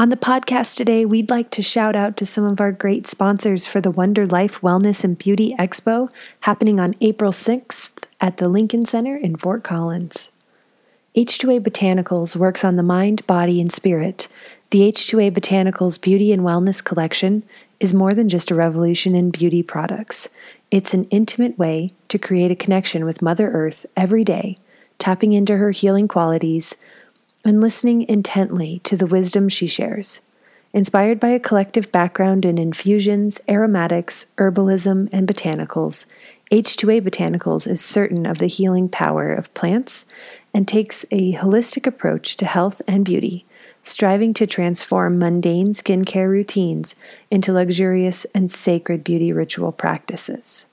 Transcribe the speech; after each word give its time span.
On 0.00 0.08
the 0.08 0.16
podcast 0.16 0.78
today, 0.78 1.04
we'd 1.04 1.28
like 1.28 1.50
to 1.50 1.60
shout 1.60 1.94
out 1.94 2.16
to 2.16 2.24
some 2.24 2.46
of 2.46 2.58
our 2.58 2.72
great 2.72 3.06
sponsors 3.06 3.66
for 3.66 3.82
the 3.82 3.90
Wonder 3.90 4.26
Life 4.26 4.62
Wellness 4.62 5.04
and 5.04 5.18
Beauty 5.18 5.54
Expo 5.58 6.08
happening 6.40 6.80
on 6.80 6.94
April 7.02 7.32
6th 7.32 8.04
at 8.18 8.38
the 8.38 8.48
Lincoln 8.48 8.86
Center 8.86 9.14
in 9.14 9.36
Fort 9.36 9.62
Collins. 9.62 10.30
H2A 11.14 11.60
Botanicals 11.60 12.34
works 12.34 12.64
on 12.64 12.76
the 12.76 12.82
mind, 12.82 13.26
body, 13.26 13.60
and 13.60 13.70
spirit. 13.70 14.26
The 14.70 14.90
H2A 14.90 15.32
Botanicals 15.32 16.00
Beauty 16.00 16.32
and 16.32 16.40
Wellness 16.40 16.82
Collection 16.82 17.42
is 17.78 17.92
more 17.92 18.14
than 18.14 18.30
just 18.30 18.50
a 18.50 18.54
revolution 18.54 19.14
in 19.14 19.30
beauty 19.30 19.62
products. 19.62 20.30
It's 20.70 20.94
an 20.94 21.04
intimate 21.10 21.58
way 21.58 21.92
to 22.08 22.18
create 22.18 22.50
a 22.50 22.56
connection 22.56 23.04
with 23.04 23.20
Mother 23.20 23.50
Earth 23.50 23.84
every 23.98 24.24
day, 24.24 24.56
tapping 24.98 25.34
into 25.34 25.58
her 25.58 25.72
healing 25.72 26.08
qualities 26.08 26.74
and 27.44 27.60
listening 27.60 28.02
intently 28.08 28.80
to 28.84 28.96
the 28.96 29.06
wisdom 29.06 29.48
she 29.48 29.66
shares. 29.66 30.20
Inspired 30.72 31.18
by 31.18 31.28
a 31.28 31.40
collective 31.40 31.90
background 31.90 32.44
in 32.44 32.56
infusions, 32.56 33.40
aromatics, 33.48 34.26
herbalism, 34.36 35.08
and 35.12 35.26
botanicals, 35.26 36.06
H2A 36.52 37.00
Botanicals 37.00 37.66
is 37.66 37.80
certain 37.80 38.26
of 38.26 38.38
the 38.38 38.46
healing 38.46 38.88
power 38.88 39.32
of 39.32 39.52
plants 39.54 40.06
and 40.52 40.66
takes 40.66 41.04
a 41.10 41.34
holistic 41.34 41.86
approach 41.86 42.36
to 42.36 42.44
health 42.44 42.82
and 42.86 43.04
beauty, 43.04 43.46
striving 43.82 44.34
to 44.34 44.46
transform 44.46 45.18
mundane 45.18 45.72
skincare 45.72 46.28
routines 46.28 46.94
into 47.30 47.52
luxurious 47.52 48.24
and 48.34 48.50
sacred 48.50 49.02
beauty 49.02 49.32
ritual 49.32 49.72
practices. 49.72 50.66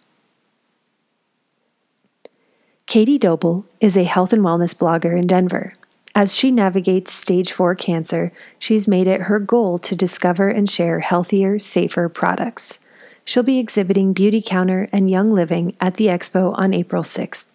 Katie 2.88 3.18
Doble 3.18 3.66
is 3.80 3.98
a 3.98 4.04
health 4.04 4.32
and 4.32 4.44
wellness 4.44 4.76
blogger 4.76 5.18
in 5.18 5.28
Denver. 5.28 5.74
As 6.18 6.36
she 6.36 6.50
navigates 6.50 7.14
stage 7.14 7.52
4 7.52 7.76
cancer, 7.76 8.32
she's 8.58 8.88
made 8.88 9.06
it 9.06 9.30
her 9.30 9.38
goal 9.38 9.78
to 9.78 9.96
discover 9.96 10.50
and 10.50 10.68
share 10.68 11.02
healthier, 11.02 11.60
safer 11.60 12.10
products. 12.10 12.80
She'll 13.24 13.44
be 13.44 13.60
exhibiting 13.60 14.16
Beautycounter 14.16 14.90
and 14.92 15.12
Young 15.12 15.32
Living 15.32 15.76
at 15.80 15.98
the 15.98 16.08
expo 16.08 16.58
on 16.58 16.74
April 16.74 17.04
6th. 17.04 17.46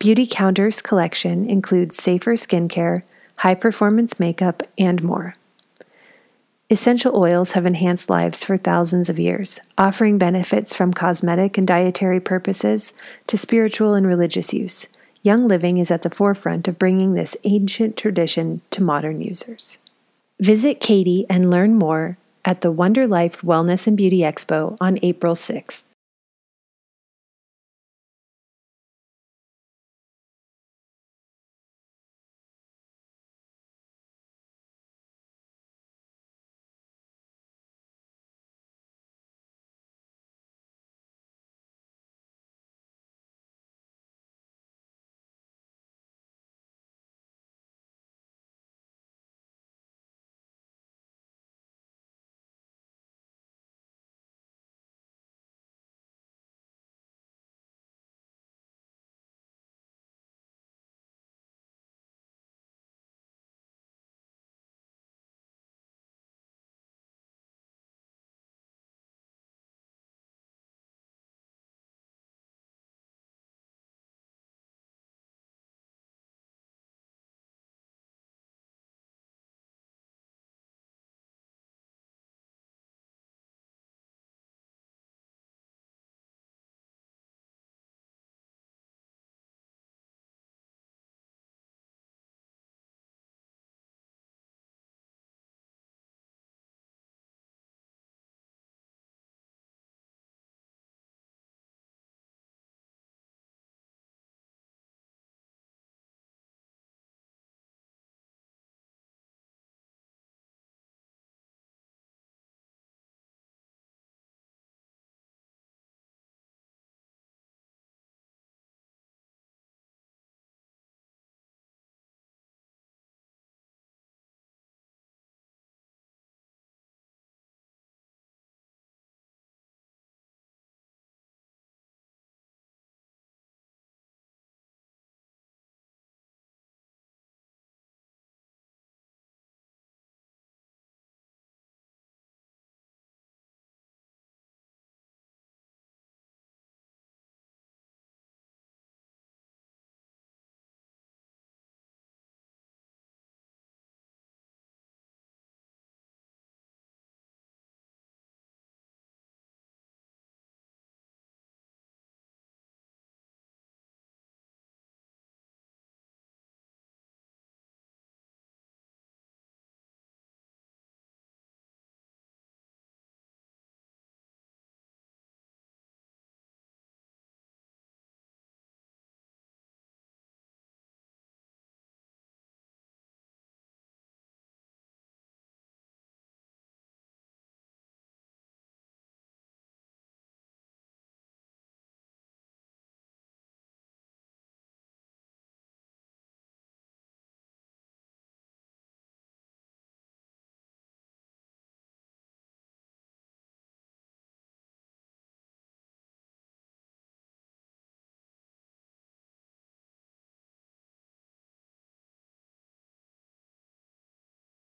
Beautycounter's 0.00 0.82
collection 0.82 1.48
includes 1.48 1.94
safer 1.94 2.32
skincare, 2.32 3.04
high 3.36 3.54
performance 3.54 4.18
makeup, 4.18 4.64
and 4.76 5.00
more. 5.04 5.36
Essential 6.70 7.16
oils 7.16 7.52
have 7.52 7.66
enhanced 7.66 8.10
lives 8.10 8.42
for 8.42 8.56
thousands 8.56 9.10
of 9.10 9.20
years, 9.20 9.60
offering 9.78 10.18
benefits 10.18 10.74
from 10.74 10.92
cosmetic 10.92 11.56
and 11.56 11.68
dietary 11.68 12.18
purposes 12.18 12.94
to 13.28 13.38
spiritual 13.38 13.94
and 13.94 14.08
religious 14.08 14.52
use. 14.52 14.88
Young 15.24 15.46
Living 15.46 15.78
is 15.78 15.92
at 15.92 16.02
the 16.02 16.10
forefront 16.10 16.66
of 16.66 16.80
bringing 16.80 17.14
this 17.14 17.36
ancient 17.44 17.96
tradition 17.96 18.60
to 18.70 18.82
modern 18.82 19.20
users. 19.20 19.78
Visit 20.40 20.80
Katie 20.80 21.26
and 21.30 21.48
learn 21.48 21.76
more 21.76 22.18
at 22.44 22.60
the 22.60 22.72
Wonder 22.72 23.06
Life 23.06 23.42
Wellness 23.42 23.86
and 23.86 23.96
Beauty 23.96 24.18
Expo 24.18 24.76
on 24.80 24.98
April 25.00 25.36
6th. 25.36 25.84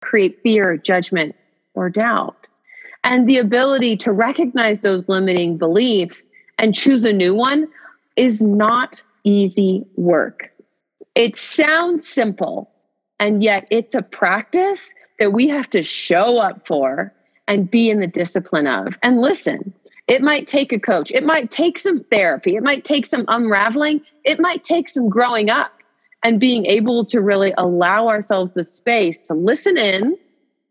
Create 0.08 0.40
fear, 0.42 0.76
judgment, 0.78 1.36
or 1.74 1.90
doubt. 1.90 2.46
And 3.04 3.28
the 3.28 3.36
ability 3.36 3.98
to 3.98 4.12
recognize 4.12 4.80
those 4.80 5.08
limiting 5.08 5.58
beliefs 5.58 6.30
and 6.58 6.74
choose 6.74 7.04
a 7.04 7.12
new 7.12 7.34
one 7.34 7.68
is 8.16 8.40
not 8.40 9.02
easy 9.24 9.84
work. 9.96 10.50
It 11.14 11.36
sounds 11.36 12.08
simple, 12.08 12.70
and 13.20 13.42
yet 13.42 13.66
it's 13.70 13.94
a 13.94 14.02
practice 14.02 14.94
that 15.18 15.32
we 15.32 15.46
have 15.48 15.68
to 15.70 15.82
show 15.82 16.38
up 16.38 16.66
for 16.66 17.12
and 17.46 17.70
be 17.70 17.90
in 17.90 18.00
the 18.00 18.06
discipline 18.06 18.66
of. 18.66 18.96
And 19.02 19.20
listen, 19.20 19.74
it 20.06 20.22
might 20.22 20.46
take 20.46 20.72
a 20.72 20.80
coach, 20.80 21.10
it 21.10 21.24
might 21.24 21.50
take 21.50 21.78
some 21.78 21.98
therapy, 21.98 22.56
it 22.56 22.62
might 22.62 22.84
take 22.84 23.04
some 23.04 23.26
unraveling, 23.28 24.00
it 24.24 24.40
might 24.40 24.64
take 24.64 24.88
some 24.88 25.10
growing 25.10 25.50
up 25.50 25.77
and 26.22 26.40
being 26.40 26.66
able 26.66 27.04
to 27.06 27.20
really 27.20 27.52
allow 27.56 28.08
ourselves 28.08 28.52
the 28.52 28.64
space 28.64 29.20
to 29.22 29.34
listen 29.34 29.76
in 29.76 30.16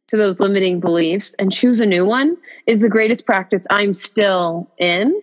to 0.08 0.18
those 0.18 0.40
limiting 0.40 0.80
beliefs 0.80 1.36
and 1.40 1.52
choose 1.52 1.80
a 1.80 1.86
new 1.86 2.06
one 2.06 2.38
is 2.66 2.82
the 2.82 2.90
greatest 2.90 3.26
practice 3.26 3.66
I'm 3.70 3.94
still 3.94 4.70
in 4.78 5.22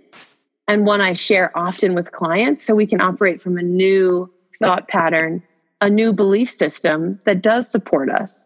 and 0.68 0.86
one 0.86 1.00
I 1.00 1.14
share 1.14 1.56
often 1.56 1.94
with 1.94 2.12
clients 2.12 2.64
so 2.64 2.74
we 2.74 2.86
can 2.86 3.00
operate 3.00 3.40
from 3.40 3.58
a 3.58 3.62
new 3.62 4.30
thought 4.58 4.88
pattern, 4.88 5.42
a 5.80 5.90
new 5.90 6.12
belief 6.12 6.50
system 6.50 7.20
that 7.24 7.42
does 7.42 7.68
support 7.70 8.10
us. 8.10 8.44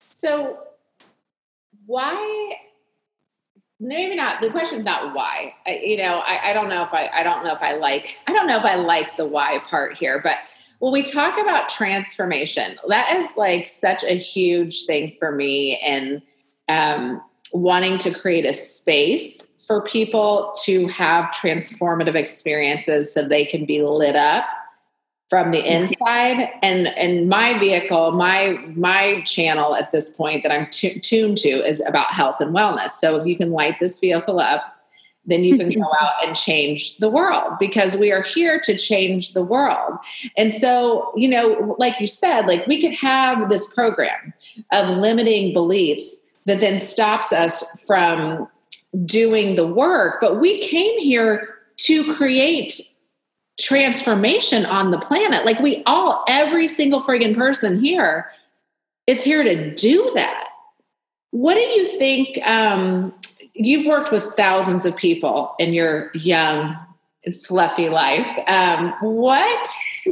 So, 0.00 0.58
why? 1.86 2.56
Maybe 3.78 4.14
not. 4.14 4.40
The 4.40 4.50
question 4.50 4.80
is 4.80 4.84
not 4.84 5.14
why. 5.14 5.54
I, 5.66 5.80
you 5.84 5.98
know, 5.98 6.20
I, 6.20 6.50
I 6.50 6.52
don't 6.54 6.68
know 6.68 6.82
if 6.82 6.92
I. 6.92 7.10
I 7.12 7.22
don't 7.22 7.44
know 7.44 7.54
if 7.54 7.60
I 7.60 7.74
like. 7.74 8.18
I 8.26 8.32
don't 8.32 8.46
know 8.46 8.58
if 8.58 8.64
I 8.64 8.76
like 8.76 9.16
the 9.16 9.26
why 9.26 9.58
part 9.68 9.98
here, 9.98 10.20
but 10.22 10.36
when 10.78 10.92
we 10.92 11.02
talk 11.02 11.38
about 11.38 11.68
transformation, 11.68 12.76
that 12.88 13.16
is 13.16 13.28
like 13.36 13.66
such 13.66 14.02
a 14.04 14.16
huge 14.16 14.84
thing 14.84 15.14
for 15.18 15.32
me 15.32 15.78
and 15.78 16.22
um, 16.68 17.22
wanting 17.52 17.98
to 17.98 18.12
create 18.12 18.44
a 18.44 18.52
space 18.52 19.46
for 19.66 19.82
people 19.82 20.54
to 20.64 20.86
have 20.88 21.26
transformative 21.26 22.14
experiences 22.14 23.12
so 23.12 23.26
they 23.26 23.44
can 23.44 23.64
be 23.64 23.82
lit 23.82 24.16
up 24.16 24.46
from 25.28 25.50
the 25.50 25.60
inside 25.60 26.48
and 26.62 26.88
and 26.88 27.28
my 27.28 27.58
vehicle 27.58 28.12
my 28.12 28.58
my 28.74 29.20
channel 29.22 29.74
at 29.74 29.90
this 29.90 30.08
point 30.10 30.42
that 30.42 30.52
i'm 30.52 30.68
t- 30.70 31.00
tuned 31.00 31.36
to 31.36 31.48
is 31.48 31.82
about 31.86 32.12
health 32.12 32.36
and 32.40 32.54
wellness 32.54 32.90
so 32.90 33.16
if 33.16 33.26
you 33.26 33.36
can 33.36 33.50
light 33.50 33.76
this 33.80 33.98
vehicle 33.98 34.38
up 34.38 34.76
then 35.26 35.44
you 35.44 35.58
can 35.58 35.68
go 35.80 35.86
out 36.00 36.24
and 36.24 36.36
change 36.36 36.96
the 36.98 37.10
world 37.10 37.54
because 37.58 37.96
we 37.96 38.12
are 38.12 38.22
here 38.22 38.60
to 38.60 38.76
change 38.76 39.32
the 39.32 39.42
world. 39.42 39.98
And 40.36 40.54
so, 40.54 41.12
you 41.16 41.28
know, 41.28 41.74
like 41.78 42.00
you 42.00 42.06
said, 42.06 42.46
like 42.46 42.66
we 42.66 42.80
could 42.80 42.94
have 42.94 43.48
this 43.48 43.72
program 43.72 44.32
of 44.72 44.88
limiting 44.98 45.52
beliefs 45.52 46.20
that 46.46 46.60
then 46.60 46.78
stops 46.78 47.32
us 47.32 47.64
from 47.82 48.48
doing 49.04 49.56
the 49.56 49.66
work, 49.66 50.18
but 50.20 50.40
we 50.40 50.60
came 50.60 50.98
here 51.00 51.56
to 51.78 52.14
create 52.14 52.80
transformation 53.58 54.66
on 54.66 54.90
the 54.90 54.98
planet. 54.98 55.44
Like 55.44 55.58
we 55.60 55.82
all, 55.86 56.24
every 56.28 56.66
single 56.66 57.02
friggin' 57.02 57.34
person 57.34 57.80
here 57.80 58.30
is 59.06 59.22
here 59.22 59.42
to 59.42 59.74
do 59.74 60.10
that. 60.14 60.48
What 61.30 61.54
do 61.54 61.60
you 61.60 61.98
think 61.98 62.38
um, 62.46 63.14
you've 63.54 63.86
worked 63.86 64.12
with 64.12 64.24
thousands 64.36 64.84
of 64.84 64.96
people 64.96 65.54
in 65.58 65.72
your 65.72 66.10
young 66.14 66.76
and 67.24 67.36
fluffy 67.42 67.88
life 67.88 68.26
um, 68.46 68.94
what 69.00 69.68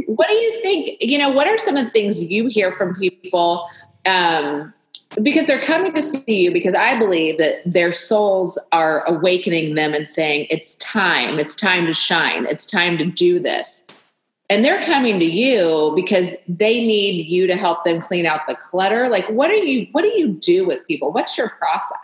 what 0.06 0.28
do 0.28 0.34
you 0.34 0.60
think 0.62 0.96
you 1.00 1.16
know 1.16 1.30
what 1.30 1.46
are 1.46 1.56
some 1.58 1.76
of 1.76 1.84
the 1.84 1.90
things 1.90 2.22
you 2.22 2.48
hear 2.48 2.72
from 2.72 2.94
people 2.96 3.68
um, 4.06 4.74
because 5.22 5.46
they're 5.46 5.60
coming 5.60 5.92
to 5.92 6.02
see 6.02 6.22
you 6.26 6.52
because 6.52 6.74
i 6.74 6.98
believe 6.98 7.38
that 7.38 7.62
their 7.64 7.92
souls 7.92 8.58
are 8.72 9.04
awakening 9.06 9.74
them 9.74 9.94
and 9.94 10.08
saying 10.08 10.46
it's 10.50 10.76
time. 10.76 11.38
It's 11.38 11.54
time 11.54 11.86
to 11.86 11.94
shine. 11.94 12.46
It's 12.46 12.66
time 12.66 12.98
to 12.98 13.04
do 13.04 13.38
this. 13.38 13.84
And 14.50 14.64
they're 14.64 14.84
coming 14.84 15.18
to 15.18 15.24
you 15.24 15.92
because 15.96 16.30
they 16.46 16.80
need 16.80 17.26
you 17.26 17.46
to 17.46 17.56
help 17.56 17.84
them 17.84 18.00
clean 18.00 18.26
out 18.26 18.42
the 18.46 18.54
clutter. 18.54 19.08
Like 19.08 19.28
what 19.30 19.48
do 19.48 19.56
you 19.56 19.86
what 19.92 20.02
do 20.02 20.08
you 20.08 20.28
do 20.28 20.66
with 20.66 20.86
people? 20.86 21.12
What's 21.12 21.36
your 21.38 21.50
process? 21.50 21.98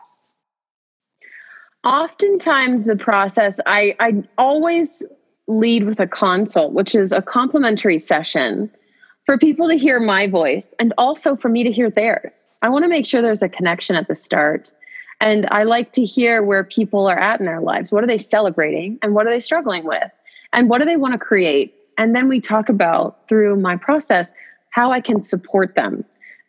Oftentimes, 1.82 2.84
the 2.84 2.96
process, 2.96 3.58
I, 3.64 3.96
I 4.00 4.22
always 4.36 5.02
lead 5.46 5.84
with 5.84 5.98
a 5.98 6.06
consult, 6.06 6.74
which 6.74 6.94
is 6.94 7.10
a 7.10 7.22
complimentary 7.22 7.96
session 7.96 8.70
for 9.24 9.38
people 9.38 9.66
to 9.68 9.76
hear 9.76 9.98
my 9.98 10.26
voice 10.26 10.74
and 10.78 10.92
also 10.98 11.36
for 11.36 11.48
me 11.48 11.64
to 11.64 11.72
hear 11.72 11.90
theirs. 11.90 12.49
I 12.62 12.68
want 12.68 12.84
to 12.84 12.88
make 12.88 13.06
sure 13.06 13.22
there's 13.22 13.42
a 13.42 13.48
connection 13.48 13.96
at 13.96 14.08
the 14.08 14.14
start. 14.14 14.70
And 15.20 15.46
I 15.50 15.64
like 15.64 15.92
to 15.92 16.04
hear 16.04 16.42
where 16.42 16.64
people 16.64 17.06
are 17.06 17.18
at 17.18 17.40
in 17.40 17.46
their 17.46 17.60
lives. 17.60 17.92
What 17.92 18.04
are 18.04 18.06
they 18.06 18.18
celebrating 18.18 18.98
and 19.02 19.14
what 19.14 19.26
are 19.26 19.30
they 19.30 19.40
struggling 19.40 19.84
with? 19.84 20.10
And 20.52 20.68
what 20.68 20.80
do 20.80 20.86
they 20.86 20.96
want 20.96 21.12
to 21.12 21.18
create? 21.18 21.74
And 21.98 22.14
then 22.14 22.28
we 22.28 22.40
talk 22.40 22.68
about 22.68 23.28
through 23.28 23.56
my 23.56 23.76
process 23.76 24.32
how 24.70 24.92
I 24.92 25.00
can 25.00 25.22
support 25.22 25.74
them. 25.74 26.04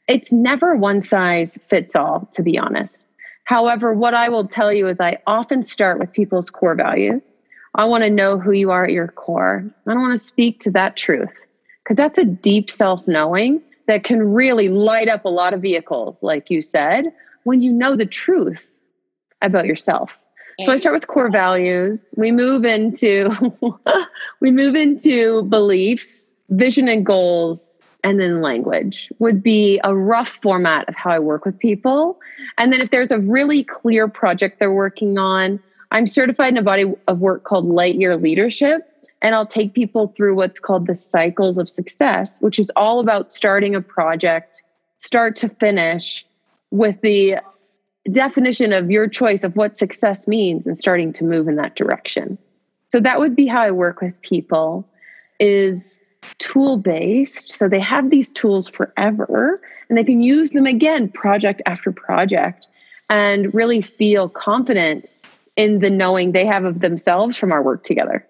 It's 0.08 0.32
never 0.32 0.76
one 0.76 1.02
size 1.02 1.58
fits 1.68 1.96
all, 1.96 2.30
to 2.34 2.44
be 2.44 2.58
honest. 2.58 3.06
However, 3.44 3.94
what 3.94 4.14
I 4.14 4.30
will 4.30 4.48
tell 4.48 4.72
you 4.72 4.88
is 4.88 5.00
I 5.00 5.18
often 5.28 5.64
start 5.64 6.00
with 6.00 6.14
people's 6.14 6.50
core 6.50 6.76
values. 6.76 7.24
I 7.76 7.86
want 7.86 8.04
to 8.04 8.10
know 8.10 8.38
who 8.38 8.52
you 8.52 8.72
are 8.72 8.86
at 8.86 8.92
your 8.92 9.08
core. 9.08 9.64
I 9.88 9.94
don't 9.94 10.02
want 10.02 10.18
to 10.18 10.24
speak 10.24 10.62
to 10.62 10.72
that 10.72 10.96
truth 10.96 11.38
because 11.84 11.98
that's 11.98 12.18
a 12.18 12.26
deep 12.26 12.70
self 12.70 13.08
knowing 13.08 13.62
that 13.88 14.04
can 14.04 14.34
really 14.34 14.70
light 14.70 15.10
up 15.10 15.26
a 15.26 15.30
lot 15.30 15.54
of 15.54 15.62
vehicles, 15.62 16.24
like 16.24 16.50
you 16.50 16.62
said, 16.62 17.14
when 17.44 17.62
you 17.62 17.72
know 17.72 17.96
the 17.96 18.06
truth 18.06 18.70
about 19.42 19.66
yourself. 19.66 20.18
So 20.62 20.72
I 20.72 20.78
start 20.78 20.94
with 20.94 21.08
core 21.08 21.32
values. 21.32 22.06
We 22.18 22.32
move 22.32 22.66
into 22.66 23.32
we 24.42 24.52
move 24.52 24.76
into 24.76 25.44
beliefs, 25.44 26.34
vision 26.50 26.88
and 26.88 27.06
goals, 27.06 27.82
and 28.04 28.20
then 28.20 28.42
language 28.42 29.10
would 29.20 29.42
be 29.42 29.80
a 29.84 29.96
rough 29.96 30.30
format 30.30 30.88
of 30.88 30.96
how 30.96 31.12
I 31.12 31.20
work 31.20 31.46
with 31.46 31.58
people. 31.58 32.20
And 32.58 32.72
then 32.72 32.82
if 32.82 32.92
there's 32.92 33.12
a 33.12 33.20
really 33.20 33.64
clear 33.64 34.08
project 34.08 34.60
they're 34.60 34.74
working 34.74 35.18
on, 35.18 35.60
I'm 35.92 36.06
certified 36.06 36.54
in 36.54 36.58
a 36.58 36.64
body 36.64 36.94
of 37.08 37.20
work 37.20 37.44
called 37.44 37.66
Lightyear 37.66 38.22
Leadership. 38.22 38.88
And 39.22 39.36
I'll 39.36 39.46
take 39.46 39.74
people 39.74 40.08
through 40.08 40.36
what's 40.36 40.60
called 40.60 40.88
the 40.88 40.96
cycles 40.96 41.58
of 41.60 41.70
success, 41.70 42.42
which 42.42 42.58
is 42.58 42.72
all 42.76 43.00
about 43.00 43.32
starting 43.32 43.76
a 43.76 43.82
project, 43.82 44.64
start 44.98 45.36
to 45.38 45.50
finish, 45.50 46.26
with 46.72 47.02
the 47.02 47.38
definition 48.12 48.74
of 48.74 48.90
your 48.90 49.08
choice 49.08 49.44
of 49.44 49.56
what 49.56 49.78
success 49.78 50.28
means 50.28 50.66
and 50.66 50.78
starting 50.78 51.14
to 51.14 51.24
move 51.24 51.48
in 51.48 51.56
that 51.58 51.76
direction. 51.76 52.38
So 52.90 53.00
that 53.00 53.20
would 53.20 53.36
be 53.36 53.46
how 53.46 53.62
I 53.62 53.72
work 53.72 54.02
with 54.02 54.22
people 54.22 54.88
is 55.40 56.00
tool 56.40 56.78
based. 56.78 57.54
So 57.54 57.68
they 57.68 57.80
have 57.80 58.10
these 58.10 58.32
tools 58.32 58.70
forever 58.70 59.62
and 59.90 59.98
they 59.98 60.04
can 60.04 60.22
use 60.22 60.52
them 60.52 60.66
again, 60.66 61.10
project 61.10 61.62
after 61.66 61.92
project, 61.92 62.68
and 63.10 63.54
really 63.54 63.82
feel 63.82 64.30
confident 64.30 65.14
in 65.56 65.80
the 65.80 65.90
knowing 65.90 66.32
they 66.32 66.46
have 66.46 66.64
of 66.64 66.80
themselves 66.80 67.38
from 67.38 67.52
our 67.52 67.62
work 67.62 67.84
together. 67.84 68.26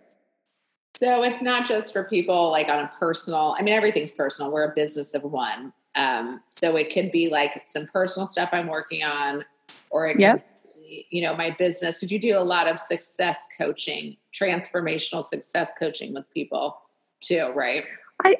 So 0.95 1.23
it's 1.23 1.41
not 1.41 1.65
just 1.65 1.93
for 1.93 2.03
people 2.03 2.51
like 2.51 2.67
on 2.67 2.79
a 2.79 2.91
personal, 2.99 3.55
I 3.57 3.63
mean, 3.63 3.73
everything's 3.73 4.11
personal. 4.11 4.51
We're 4.51 4.71
a 4.71 4.75
business 4.75 5.13
of 5.13 5.23
one. 5.23 5.73
Um, 5.95 6.41
so 6.49 6.75
it 6.75 6.93
could 6.93 7.11
be 7.11 7.29
like 7.29 7.63
some 7.65 7.87
personal 7.87 8.27
stuff 8.27 8.49
I'm 8.51 8.67
working 8.67 9.03
on, 9.03 9.43
or 9.89 10.07
it 10.07 10.19
yep. 10.19 10.45
be, 10.75 11.07
you 11.09 11.21
know, 11.21 11.35
my 11.35 11.55
business. 11.57 11.97
Could 11.97 12.11
you 12.11 12.19
do 12.19 12.37
a 12.37 12.39
lot 12.39 12.67
of 12.67 12.79
success 12.79 13.47
coaching, 13.57 14.15
transformational 14.33 15.23
success 15.23 15.73
coaching 15.77 16.13
with 16.13 16.31
people? 16.33 16.77
too, 17.21 17.51
right? 17.55 17.83
I 18.23 18.35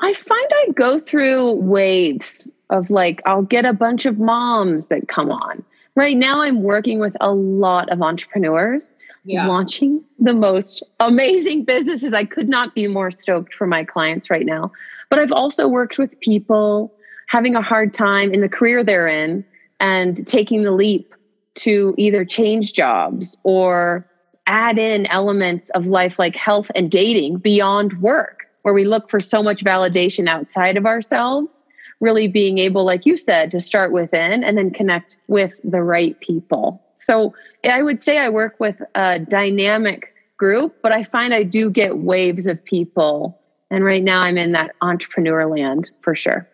I 0.00 0.12
find 0.12 0.50
I 0.52 0.72
go 0.74 0.98
through 0.98 1.52
waves 1.52 2.46
of 2.70 2.90
like 2.90 3.22
I'll 3.24 3.42
get 3.42 3.64
a 3.64 3.72
bunch 3.72 4.06
of 4.06 4.18
moms 4.18 4.86
that 4.86 5.08
come 5.08 5.30
on. 5.30 5.64
Right 5.94 6.16
now 6.16 6.42
I'm 6.42 6.62
working 6.62 6.98
with 6.98 7.16
a 7.20 7.32
lot 7.32 7.88
of 7.90 8.02
entrepreneurs 8.02 8.90
yeah. 9.24 9.46
launching 9.46 10.04
the 10.18 10.34
most 10.34 10.82
amazing 11.00 11.64
businesses. 11.64 12.12
I 12.14 12.24
could 12.24 12.48
not 12.48 12.74
be 12.74 12.86
more 12.86 13.10
stoked 13.10 13.54
for 13.54 13.66
my 13.66 13.84
clients 13.84 14.30
right 14.30 14.46
now. 14.46 14.72
But 15.10 15.18
I've 15.18 15.32
also 15.32 15.68
worked 15.68 15.98
with 15.98 16.18
people 16.20 16.94
having 17.28 17.56
a 17.56 17.62
hard 17.62 17.94
time 17.94 18.32
in 18.32 18.40
the 18.40 18.48
career 18.48 18.84
they're 18.84 19.08
in 19.08 19.44
and 19.80 20.26
taking 20.26 20.62
the 20.62 20.70
leap 20.70 21.14
to 21.56 21.94
either 21.96 22.24
change 22.24 22.72
jobs 22.72 23.36
or 23.42 24.06
add 24.46 24.78
in 24.78 25.10
elements 25.10 25.70
of 25.70 25.86
life 25.86 26.18
like 26.18 26.36
health 26.36 26.70
and 26.74 26.90
dating 26.90 27.38
beyond 27.38 28.00
work, 28.00 28.44
where 28.62 28.74
we 28.74 28.84
look 28.84 29.08
for 29.08 29.20
so 29.20 29.42
much 29.42 29.64
validation 29.64 30.28
outside 30.28 30.76
of 30.76 30.84
ourselves, 30.84 31.64
really 32.00 32.28
being 32.28 32.58
able, 32.58 32.84
like 32.84 33.06
you 33.06 33.16
said, 33.16 33.50
to 33.50 33.60
start 33.60 33.92
within 33.92 34.44
and 34.44 34.58
then 34.58 34.70
connect 34.70 35.16
with 35.28 35.58
the 35.64 35.82
right 35.82 36.18
people. 36.20 36.82
So 37.04 37.34
I 37.64 37.82
would 37.82 38.02
say 38.02 38.18
I 38.18 38.28
work 38.28 38.56
with 38.58 38.80
a 38.94 39.18
dynamic 39.18 40.14
group, 40.36 40.76
but 40.82 40.92
I 40.92 41.04
find 41.04 41.32
I 41.32 41.42
do 41.42 41.70
get 41.70 41.98
waves 41.98 42.46
of 42.46 42.62
people. 42.64 43.40
And 43.70 43.84
right 43.84 44.02
now 44.02 44.20
I'm 44.20 44.38
in 44.38 44.52
that 44.52 44.74
entrepreneur 44.80 45.46
land 45.46 45.90
for 46.00 46.14
sure. 46.14 46.48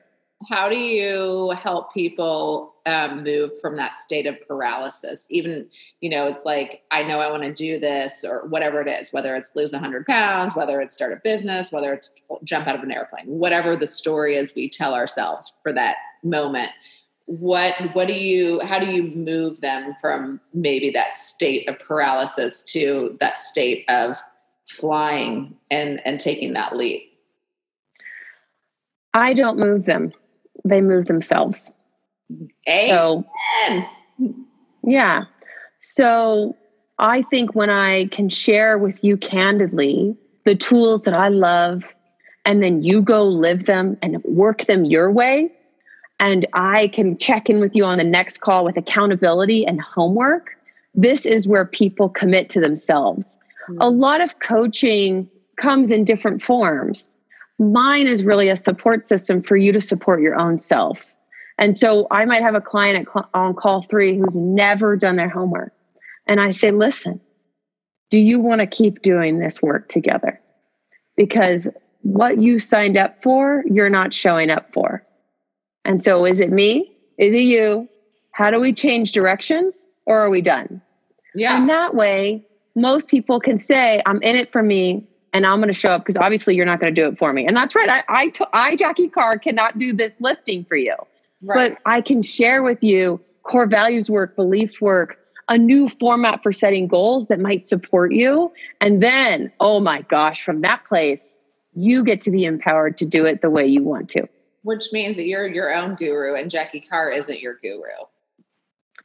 How 0.48 0.68
do 0.68 0.76
you 0.76 1.50
help 1.50 1.92
people 1.92 2.70
um, 2.86 3.22
move 3.22 3.52
from 3.60 3.76
that 3.76 3.98
state 3.98 4.26
of 4.26 4.36
paralysis. 4.46 5.26
Even, 5.30 5.66
you 6.00 6.10
know, 6.10 6.26
it's 6.26 6.44
like, 6.44 6.82
I 6.90 7.02
know 7.02 7.20
I 7.20 7.30
want 7.30 7.42
to 7.42 7.52
do 7.52 7.78
this 7.78 8.24
or 8.24 8.46
whatever 8.48 8.80
it 8.80 8.88
is, 8.88 9.12
whether 9.12 9.36
it's 9.36 9.54
lose 9.54 9.72
100 9.72 10.06
pounds, 10.06 10.54
whether 10.54 10.80
it's 10.80 10.94
start 10.94 11.12
a 11.12 11.20
business, 11.22 11.72
whether 11.72 11.92
it's 11.92 12.14
jump 12.42 12.66
out 12.66 12.76
of 12.76 12.82
an 12.82 12.90
airplane, 12.90 13.26
whatever 13.26 13.76
the 13.76 13.86
story 13.86 14.36
is 14.36 14.54
we 14.54 14.68
tell 14.68 14.94
ourselves 14.94 15.52
for 15.62 15.72
that 15.72 15.96
moment 16.22 16.70
what 17.30 17.74
what 17.92 18.08
do 18.08 18.12
you 18.12 18.58
how 18.58 18.80
do 18.80 18.86
you 18.86 19.04
move 19.04 19.60
them 19.60 19.94
from 20.00 20.40
maybe 20.52 20.90
that 20.90 21.16
state 21.16 21.68
of 21.68 21.78
paralysis 21.78 22.64
to 22.64 23.16
that 23.20 23.40
state 23.40 23.84
of 23.88 24.16
flying 24.68 25.56
and 25.70 26.04
and 26.04 26.18
taking 26.18 26.54
that 26.54 26.76
leap? 26.76 27.02
I 29.14 29.32
don't 29.32 29.60
move 29.60 29.84
them. 29.84 30.12
They 30.64 30.80
move 30.80 31.06
themselves. 31.06 31.70
Amen. 32.68 32.88
so 32.88 33.24
yeah. 34.82 35.24
So 35.78 36.56
i 36.98 37.22
think 37.22 37.54
when 37.54 37.70
i 37.70 38.06
can 38.06 38.28
share 38.28 38.76
with 38.76 39.02
you 39.04 39.16
candidly 39.16 40.16
the 40.44 40.54
tools 40.54 41.02
that 41.02 41.14
i 41.14 41.28
love 41.28 41.84
and 42.44 42.62
then 42.62 42.82
you 42.82 43.00
go 43.00 43.24
live 43.24 43.64
them 43.64 43.96
and 44.02 44.22
work 44.24 44.62
them 44.64 44.84
your 44.84 45.10
way 45.10 45.50
and 46.20 46.46
I 46.52 46.88
can 46.88 47.16
check 47.16 47.48
in 47.48 47.60
with 47.60 47.74
you 47.74 47.84
on 47.84 47.98
the 47.98 48.04
next 48.04 48.38
call 48.38 48.64
with 48.64 48.76
accountability 48.76 49.66
and 49.66 49.80
homework, 49.80 50.50
this 50.94 51.24
is 51.24 51.48
where 51.48 51.64
people 51.64 52.10
commit 52.10 52.50
to 52.50 52.60
themselves. 52.60 53.38
Mm-hmm. 53.68 53.80
A 53.80 53.88
lot 53.88 54.20
of 54.20 54.38
coaching 54.38 55.28
comes 55.56 55.90
in 55.90 56.04
different 56.04 56.42
forms. 56.42 57.16
Mine 57.58 58.06
is 58.06 58.22
really 58.22 58.50
a 58.50 58.56
support 58.56 59.06
system 59.06 59.42
for 59.42 59.56
you 59.56 59.72
to 59.72 59.80
support 59.80 60.20
your 60.20 60.38
own 60.38 60.58
self. 60.58 61.14
And 61.58 61.76
so 61.76 62.06
I 62.10 62.24
might 62.26 62.42
have 62.42 62.54
a 62.54 62.60
client 62.60 63.08
on 63.34 63.54
call 63.54 63.82
three 63.82 64.18
who's 64.18 64.36
never 64.36 64.96
done 64.96 65.16
their 65.16 65.28
homework. 65.28 65.72
And 66.26 66.40
I 66.40 66.50
say, 66.50 66.70
listen, 66.70 67.20
do 68.10 68.20
you 68.20 68.40
want 68.40 68.60
to 68.60 68.66
keep 68.66 69.02
doing 69.02 69.38
this 69.38 69.62
work 69.62 69.88
together? 69.88 70.40
Because 71.16 71.68
what 72.02 72.40
you 72.40 72.58
signed 72.58 72.96
up 72.96 73.22
for, 73.22 73.62
you're 73.66 73.90
not 73.90 74.12
showing 74.12 74.50
up 74.50 74.72
for. 74.72 75.04
And 75.84 76.02
so, 76.02 76.24
is 76.24 76.40
it 76.40 76.50
me? 76.50 76.96
Is 77.18 77.34
it 77.34 77.40
you? 77.40 77.88
How 78.32 78.50
do 78.50 78.58
we 78.60 78.72
change 78.72 79.12
directions 79.12 79.86
or 80.06 80.18
are 80.18 80.30
we 80.30 80.40
done? 80.40 80.80
Yeah. 81.34 81.56
And 81.56 81.68
that 81.68 81.94
way, 81.94 82.44
most 82.74 83.08
people 83.08 83.40
can 83.40 83.58
say, 83.58 84.00
I'm 84.06 84.22
in 84.22 84.36
it 84.36 84.52
for 84.52 84.62
me 84.62 85.06
and 85.32 85.46
I'm 85.46 85.58
going 85.58 85.68
to 85.68 85.74
show 85.74 85.90
up 85.90 86.02
because 86.02 86.16
obviously 86.16 86.54
you're 86.54 86.66
not 86.66 86.80
going 86.80 86.94
to 86.94 87.00
do 87.00 87.06
it 87.08 87.18
for 87.18 87.32
me. 87.32 87.46
And 87.46 87.56
that's 87.56 87.74
right. 87.74 87.88
I, 87.88 88.04
I, 88.08 88.28
t- 88.28 88.44
I, 88.52 88.76
Jacki 88.76 89.12
Carr, 89.12 89.38
cannot 89.38 89.78
do 89.78 89.92
this 89.92 90.12
lifting 90.20 90.64
for 90.64 90.76
you. 90.76 90.94
Right. 91.42 91.72
But 91.72 91.82
I 91.90 92.00
can 92.00 92.22
share 92.22 92.62
with 92.62 92.82
you 92.82 93.20
core 93.42 93.66
values 93.66 94.10
work, 94.10 94.36
belief 94.36 94.80
work, 94.80 95.18
a 95.48 95.58
new 95.58 95.88
format 95.88 96.42
for 96.42 96.52
setting 96.52 96.86
goals 96.86 97.26
that 97.26 97.40
might 97.40 97.66
support 97.66 98.12
you. 98.12 98.52
And 98.80 99.02
then, 99.02 99.52
oh 99.60 99.80
my 99.80 100.02
gosh, 100.02 100.42
from 100.44 100.60
that 100.62 100.84
place, 100.84 101.34
you 101.74 102.04
get 102.04 102.20
to 102.22 102.30
be 102.30 102.44
empowered 102.44 102.96
to 102.98 103.04
do 103.04 103.24
it 103.24 103.42
the 103.42 103.50
way 103.50 103.66
you 103.66 103.82
want 103.82 104.08
to 104.10 104.28
which 104.62 104.88
means 104.92 105.16
that 105.16 105.26
you're 105.26 105.46
your 105.46 105.74
own 105.74 105.94
guru 105.94 106.34
and 106.34 106.50
Jacki 106.50 106.86
Carr 106.88 107.10
isn't 107.10 107.40
your 107.40 107.56
guru. 107.62 108.06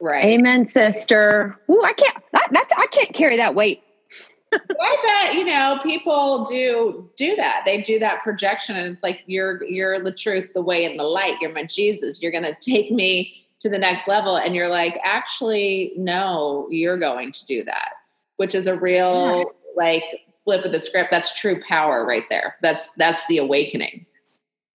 Right. 0.00 0.24
Amen, 0.24 0.68
sister. 0.68 1.58
Ooh, 1.70 1.82
I 1.82 1.92
can't 1.92 2.16
that, 2.32 2.48
that's 2.50 2.72
I 2.76 2.86
can't 2.86 3.12
carry 3.14 3.36
that 3.36 3.54
weight. 3.54 3.82
I 4.52 5.22
bet, 5.24 5.34
you 5.34 5.44
know, 5.44 5.78
people 5.82 6.44
do 6.44 7.10
do 7.16 7.34
that. 7.36 7.62
They 7.64 7.82
do 7.82 7.98
that 7.98 8.22
projection 8.22 8.76
and 8.76 8.92
it's 8.92 9.02
like 9.02 9.22
you're 9.26 9.64
you're 9.64 10.02
the 10.02 10.12
truth, 10.12 10.52
the 10.54 10.62
way 10.62 10.84
and 10.84 10.98
the 10.98 11.04
light. 11.04 11.36
You're 11.40 11.52
my 11.52 11.64
Jesus. 11.64 12.22
You're 12.22 12.32
gonna 12.32 12.56
take 12.60 12.90
me 12.90 13.46
to 13.60 13.68
the 13.68 13.78
next 13.78 14.06
level. 14.06 14.36
And 14.36 14.54
you're 14.54 14.68
like, 14.68 14.98
actually, 15.02 15.92
no, 15.96 16.66
you're 16.70 16.98
going 16.98 17.32
to 17.32 17.46
do 17.46 17.64
that. 17.64 17.90
Which 18.36 18.54
is 18.54 18.66
a 18.66 18.78
real 18.78 19.38
yeah. 19.38 19.44
like 19.74 20.04
flip 20.44 20.64
of 20.64 20.72
the 20.72 20.78
script. 20.78 21.10
That's 21.10 21.34
true 21.38 21.62
power 21.66 22.04
right 22.04 22.24
there. 22.28 22.56
That's 22.62 22.90
that's 22.98 23.22
the 23.28 23.38
awakening 23.38 24.06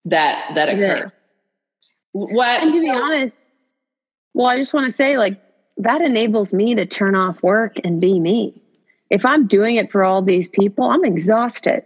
that 0.05 0.51
that 0.55 0.69
occur. 0.69 1.11
What 2.13 2.61
and 2.61 2.71
to 2.71 2.77
so, 2.77 2.83
be 2.83 2.89
honest, 2.89 3.47
well, 4.33 4.47
I 4.47 4.57
just 4.57 4.73
want 4.73 4.85
to 4.85 4.91
say 4.91 5.17
like 5.17 5.41
that 5.77 6.01
enables 6.01 6.53
me 6.53 6.75
to 6.75 6.85
turn 6.85 7.15
off 7.15 7.41
work 7.41 7.77
and 7.83 7.99
be 8.01 8.19
me. 8.19 8.61
If 9.09 9.25
I'm 9.25 9.47
doing 9.47 9.75
it 9.75 9.91
for 9.91 10.03
all 10.03 10.21
these 10.21 10.47
people, 10.47 10.85
I'm 10.85 11.03
exhausted. 11.03 11.83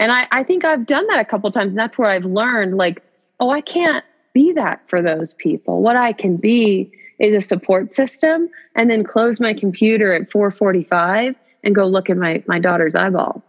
And 0.00 0.10
I, 0.10 0.26
I 0.32 0.42
think 0.42 0.64
I've 0.64 0.86
done 0.86 1.06
that 1.08 1.18
a 1.20 1.24
couple 1.24 1.50
times. 1.50 1.72
And 1.72 1.78
that's 1.78 1.98
where 1.98 2.08
I've 2.08 2.24
learned 2.24 2.76
like, 2.76 3.02
oh, 3.40 3.50
I 3.50 3.60
can't 3.60 4.04
be 4.32 4.52
that 4.54 4.82
for 4.88 5.02
those 5.02 5.34
people. 5.34 5.82
What 5.82 5.96
I 5.96 6.12
can 6.12 6.36
be 6.36 6.90
is 7.18 7.34
a 7.34 7.40
support 7.40 7.92
system 7.94 8.48
and 8.74 8.90
then 8.90 9.04
close 9.04 9.38
my 9.38 9.54
computer 9.54 10.12
at 10.12 10.30
445 10.30 11.36
and 11.62 11.74
go 11.74 11.86
look 11.86 12.10
at 12.10 12.16
my, 12.16 12.42
my 12.48 12.58
daughter's 12.58 12.94
eyeballs. 12.94 13.42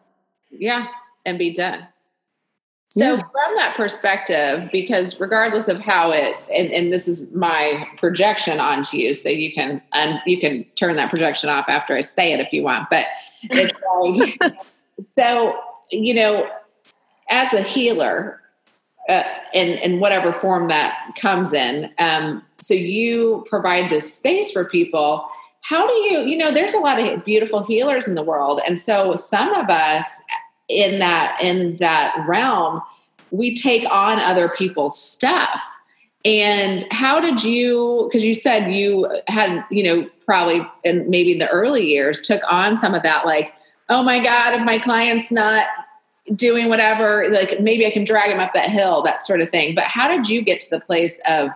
Yeah. 0.51 0.87
And 1.25 1.39
be 1.39 1.53
done. 1.53 1.87
So, 2.95 3.15
yeah. 3.15 3.23
from 3.23 3.55
that 3.55 3.73
perspective, 3.75 4.69
because 4.71 5.19
regardless 5.19 5.67
of 5.67 5.81
how 5.81 6.11
it, 6.11 6.35
and, 6.55 6.71
and, 6.71 6.93
this 6.93 7.07
is 7.07 7.31
my 7.31 7.87
projection 7.97 8.59
onto 8.59 8.97
you, 8.97 9.13
so 9.13 9.29
you 9.29 9.51
can 9.51 9.81
and 9.93 10.21
you 10.27 10.39
can 10.39 10.63
turn 10.75 10.95
that 10.97 11.09
projection 11.09 11.49
off 11.49 11.65
after 11.67 11.97
I 11.97 12.01
say 12.01 12.33
it 12.33 12.39
if 12.39 12.53
you 12.53 12.61
want. 12.61 12.91
But 12.91 13.07
it's 13.45 13.73
like, 14.39 14.57
so 15.15 15.59
you 15.89 16.13
know, 16.13 16.47
as 17.31 17.51
a 17.51 17.63
healer, 17.63 18.39
uh, 19.09 19.23
in 19.55 19.69
in 19.79 19.99
whatever 19.99 20.31
form 20.31 20.67
that 20.67 21.15
comes 21.19 21.51
in, 21.51 21.91
um, 21.97 22.43
so 22.59 22.75
you 22.75 23.43
provide 23.49 23.89
this 23.89 24.13
space 24.13 24.51
for 24.51 24.65
people. 24.65 25.25
How 25.61 25.87
do 25.87 25.93
you, 25.93 26.19
you 26.27 26.37
know, 26.37 26.51
there's 26.51 26.73
a 26.73 26.79
lot 26.79 26.99
of 26.99 27.25
beautiful 27.25 27.63
healers 27.63 28.07
in 28.07 28.13
the 28.13 28.23
world, 28.23 28.61
and 28.67 28.79
so 28.79 29.15
some 29.15 29.51
of 29.55 29.67
us 29.71 30.21
in 30.73 30.99
that 30.99 31.37
in 31.41 31.77
that 31.77 32.15
realm 32.27 32.81
we 33.33 33.55
take 33.55 33.83
on 33.89 34.19
other 34.19 34.47
people's 34.47 34.97
stuff. 34.97 35.59
And 36.23 36.85
how 36.91 37.19
did 37.19 37.43
you 37.43 38.07
because 38.07 38.23
you 38.23 38.33
said 38.33 38.71
you 38.71 39.09
had 39.27 39.65
you 39.69 39.83
know 39.83 40.09
probably 40.25 40.65
in 40.85 41.09
maybe 41.09 41.33
in 41.33 41.39
the 41.39 41.49
early 41.49 41.85
years 41.85 42.21
took 42.21 42.41
on 42.49 42.77
some 42.77 42.93
of 42.93 43.03
that 43.03 43.25
like 43.25 43.53
oh 43.89 44.03
my 44.03 44.23
god 44.23 44.53
if 44.53 44.61
my 44.61 44.77
client's 44.77 45.31
not 45.31 45.67
doing 46.33 46.69
whatever 46.69 47.27
like 47.29 47.59
maybe 47.59 47.85
i 47.85 47.91
can 47.91 48.05
drag 48.05 48.31
him 48.31 48.39
up 48.39 48.53
that 48.53 48.69
hill 48.69 49.01
that 49.01 49.25
sort 49.25 49.41
of 49.41 49.49
thing. 49.49 49.75
But 49.75 49.83
how 49.83 50.07
did 50.07 50.29
you 50.29 50.41
get 50.41 50.61
to 50.61 50.69
the 50.69 50.79
place 50.79 51.19
of 51.27 51.49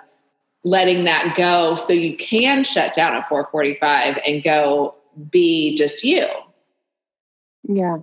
letting 0.65 1.05
that 1.05 1.35
go 1.37 1.75
so 1.75 1.93
you 1.93 2.17
can 2.17 2.65
shut 2.65 2.93
down 2.93 3.15
at 3.15 3.29
445 3.29 4.19
and 4.27 4.43
go 4.43 4.95
be 5.31 5.77
just 5.77 6.03
you? 6.03 6.27
Yeah 7.63 7.99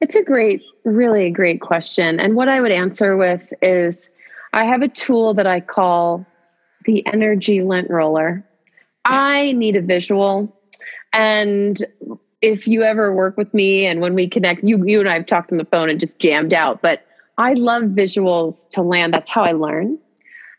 it's 0.00 0.16
a 0.16 0.22
great, 0.22 0.64
really 0.84 1.30
great 1.30 1.60
question. 1.60 2.20
And 2.20 2.34
what 2.34 2.48
I 2.48 2.60
would 2.60 2.72
answer 2.72 3.16
with 3.16 3.52
is 3.62 4.10
I 4.52 4.64
have 4.64 4.82
a 4.82 4.88
tool 4.88 5.34
that 5.34 5.46
I 5.46 5.60
call 5.60 6.26
the 6.84 7.06
energy 7.06 7.62
lint 7.62 7.90
roller. 7.90 8.44
I 9.04 9.52
need 9.52 9.76
a 9.76 9.82
visual. 9.82 10.56
And 11.12 11.82
if 12.40 12.66
you 12.66 12.82
ever 12.82 13.14
work 13.14 13.36
with 13.36 13.52
me 13.52 13.86
and 13.86 14.00
when 14.00 14.14
we 14.14 14.28
connect, 14.28 14.64
you 14.64 14.82
you 14.86 15.00
and 15.00 15.08
I 15.08 15.14
have 15.14 15.26
talked 15.26 15.52
on 15.52 15.58
the 15.58 15.64
phone 15.64 15.90
and 15.90 16.00
just 16.00 16.18
jammed 16.18 16.54
out, 16.54 16.80
but 16.80 17.04
I 17.36 17.52
love 17.54 17.84
visuals 17.84 18.68
to 18.70 18.82
land. 18.82 19.12
That's 19.12 19.30
how 19.30 19.42
I 19.42 19.52
learn. 19.52 19.98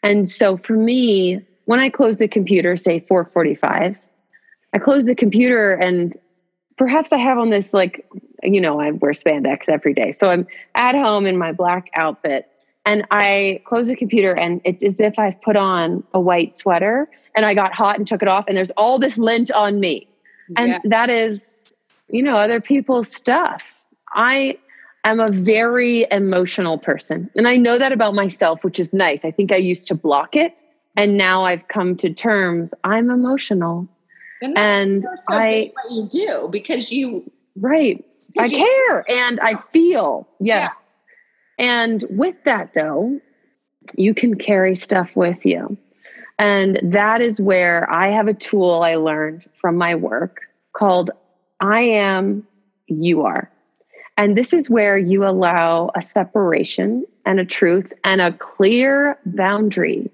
And 0.03 0.27
so 0.29 0.57
for 0.57 0.73
me, 0.73 1.41
when 1.65 1.79
I 1.79 1.89
close 1.89 2.17
the 2.17 2.27
computer, 2.27 2.75
say 2.75 2.99
445, 2.99 3.99
I 4.73 4.77
close 4.77 5.05
the 5.05 5.15
computer 5.15 5.73
and 5.73 6.15
perhaps 6.77 7.11
I 7.13 7.17
have 7.17 7.37
on 7.37 7.49
this 7.49 7.73
like, 7.73 8.07
you 8.43 8.61
know, 8.61 8.79
I 8.79 8.91
wear 8.91 9.11
spandex 9.11 9.69
every 9.69 9.93
day. 9.93 10.11
So 10.11 10.29
I'm 10.29 10.47
at 10.75 10.95
home 10.95 11.25
in 11.25 11.37
my 11.37 11.51
black 11.51 11.89
outfit 11.95 12.47
and 12.85 13.05
I 13.11 13.61
close 13.65 13.87
the 13.87 13.95
computer 13.95 14.33
and 14.35 14.61
it's 14.65 14.83
as 14.83 14.99
if 14.99 15.19
I've 15.19 15.41
put 15.41 15.55
on 15.55 16.03
a 16.13 16.19
white 16.19 16.55
sweater 16.55 17.09
and 17.35 17.45
I 17.45 17.53
got 17.53 17.73
hot 17.73 17.97
and 17.97 18.07
took 18.07 18.21
it 18.21 18.27
off 18.27 18.45
and 18.47 18.57
there's 18.57 18.71
all 18.71 18.99
this 18.99 19.17
lint 19.17 19.51
on 19.51 19.79
me. 19.79 20.07
And 20.57 20.69
yeah. 20.69 20.79
that 20.85 21.09
is, 21.09 21.75
you 22.09 22.23
know, 22.23 22.35
other 22.35 22.59
people's 22.59 23.09
stuff. 23.11 23.79
I 24.13 24.57
am 25.03 25.19
a 25.19 25.29
very 25.29 26.05
emotional 26.11 26.77
person. 26.77 27.29
And 27.35 27.47
I 27.47 27.55
know 27.55 27.77
that 27.77 27.91
about 27.91 28.13
myself, 28.13 28.63
which 28.63 28.79
is 28.79 28.93
nice. 28.93 29.23
I 29.23 29.31
think 29.31 29.51
I 29.51 29.57
used 29.57 29.87
to 29.87 29.95
block 29.95 30.35
it. 30.35 30.61
And 30.97 31.17
now 31.17 31.45
I've 31.45 31.67
come 31.69 31.95
to 31.97 32.13
terms 32.13 32.73
I'm 32.83 33.09
emotional. 33.09 33.87
And, 34.41 34.57
and 34.57 35.03
so 35.03 35.35
I 35.35 35.71
what 35.73 35.91
you 35.91 36.07
do 36.09 36.49
because 36.51 36.91
you 36.91 37.31
right. 37.55 38.03
I 38.39 38.45
you, 38.45 38.57
care 38.57 39.05
and 39.09 39.39
I 39.39 39.55
feel 39.55 40.27
yes. 40.39 40.71
Yeah. 40.71 40.77
And 41.65 42.05
with 42.09 42.43
that 42.45 42.73
though, 42.73 43.19
you 43.95 44.13
can 44.13 44.35
carry 44.35 44.75
stuff 44.75 45.15
with 45.15 45.45
you. 45.45 45.77
And 46.39 46.79
that 46.83 47.21
is 47.21 47.39
where 47.39 47.89
I 47.91 48.09
have 48.09 48.27
a 48.27 48.33
tool 48.33 48.81
I 48.81 48.95
learned 48.95 49.47
from 49.59 49.75
my 49.75 49.95
work 49.95 50.41
called 50.73 51.11
I 51.59 51.81
am, 51.81 52.47
you 52.87 53.21
are. 53.21 53.51
And 54.17 54.37
this 54.37 54.53
is 54.53 54.69
where 54.69 54.97
you 54.97 55.25
allow 55.25 55.91
a 55.95 56.01
separation 56.01 57.05
and 57.25 57.39
a 57.39 57.45
truth 57.45 57.93
and 58.03 58.21
a 58.21 58.33
clear 58.33 59.17
boundary 59.25 60.09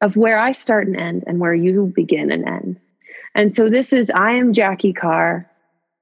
of 0.00 0.16
where 0.16 0.38
I 0.38 0.52
start 0.52 0.86
and 0.86 0.96
end 0.96 1.24
and 1.26 1.40
where 1.40 1.54
you 1.54 1.92
begin 1.94 2.30
and 2.30 2.46
end. 2.46 2.80
And 3.34 3.54
so 3.54 3.68
this 3.68 3.92
is 3.92 4.10
I 4.10 4.32
am 4.32 4.52
Jacki 4.52 4.94
Carr, 4.96 5.50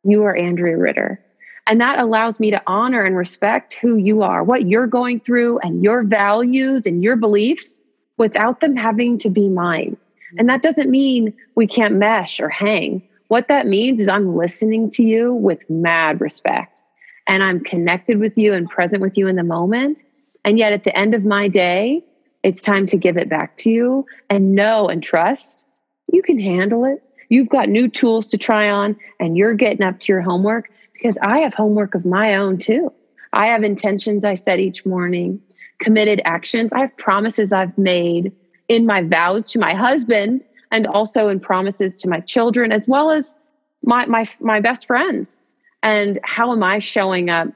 you 0.04 0.22
are 0.24 0.36
Andrea 0.36 0.76
Ritter. 0.76 1.23
And 1.66 1.80
that 1.80 1.98
allows 1.98 2.38
me 2.38 2.50
to 2.50 2.62
honor 2.66 3.02
and 3.02 3.16
respect 3.16 3.74
who 3.74 3.96
you 3.96 4.22
are, 4.22 4.44
what 4.44 4.66
you're 4.66 4.86
going 4.86 5.20
through, 5.20 5.58
and 5.60 5.82
your 5.82 6.02
values 6.02 6.86
and 6.86 7.02
your 7.02 7.16
beliefs. 7.16 7.80
without 8.16 8.60
them 8.60 8.76
having 8.76 9.18
to 9.18 9.28
be 9.28 9.48
mine. 9.48 9.96
And 10.38 10.48
that 10.48 10.62
doesn't 10.62 10.88
mean 10.88 11.34
we 11.56 11.66
can't 11.66 11.94
mesh 11.94 12.38
or 12.38 12.48
hang. 12.48 13.02
What 13.26 13.48
that 13.48 13.66
means 13.66 14.00
is 14.00 14.06
I'm 14.06 14.36
listening 14.36 14.88
to 14.92 15.02
you 15.02 15.34
with 15.34 15.68
mad 15.68 16.20
respect 16.20 16.80
and 17.26 17.42
I'm 17.42 17.58
connected 17.58 18.20
with 18.20 18.38
you 18.38 18.52
and 18.52 18.70
present 18.70 19.02
with 19.02 19.18
you 19.18 19.26
in 19.26 19.34
the 19.34 19.42
moment. 19.42 20.00
And 20.44 20.58
yet 20.58 20.72
at 20.72 20.84
the 20.84 20.96
end 20.96 21.12
of 21.12 21.24
my 21.24 21.48
day, 21.48 22.04
it's 22.44 22.62
time 22.62 22.86
to 22.86 22.96
give 22.96 23.16
it 23.16 23.28
back 23.28 23.56
to 23.58 23.70
you 23.70 24.06
and 24.30 24.54
know 24.54 24.88
and 24.88 25.02
trust 25.02 25.64
you 26.12 26.22
can 26.22 26.38
handle 26.38 26.84
it. 26.84 27.02
You've 27.28 27.48
got 27.48 27.68
new 27.68 27.88
tools 27.88 28.26
to 28.28 28.38
try 28.38 28.70
on 28.70 28.96
and 29.18 29.36
you're 29.36 29.54
getting 29.54 29.82
up 29.82 29.98
to 30.00 30.12
your 30.12 30.22
homework 30.22 30.70
because 31.04 31.18
I 31.20 31.40
have 31.40 31.52
homework 31.52 31.94
of 31.94 32.06
my 32.06 32.34
own 32.34 32.56
too. 32.56 32.90
I 33.34 33.48
have 33.48 33.62
intentions 33.62 34.24
I 34.24 34.34
set 34.34 34.58
each 34.58 34.86
morning, 34.86 35.38
committed 35.78 36.22
actions. 36.24 36.72
I 36.72 36.80
have 36.80 36.96
promises 36.96 37.52
I've 37.52 37.76
made 37.76 38.32
in 38.68 38.86
my 38.86 39.02
vows 39.02 39.50
to 39.50 39.58
my 39.58 39.74
husband 39.74 40.42
and 40.70 40.86
also 40.86 41.28
in 41.28 41.40
promises 41.40 42.00
to 42.00 42.08
my 42.08 42.20
children 42.20 42.72
as 42.72 42.88
well 42.88 43.10
as 43.10 43.36
my 43.82 44.06
my 44.06 44.24
my 44.40 44.60
best 44.60 44.86
friends. 44.86 45.52
And 45.82 46.20
how 46.24 46.52
am 46.52 46.62
I 46.62 46.78
showing 46.78 47.28
up 47.28 47.48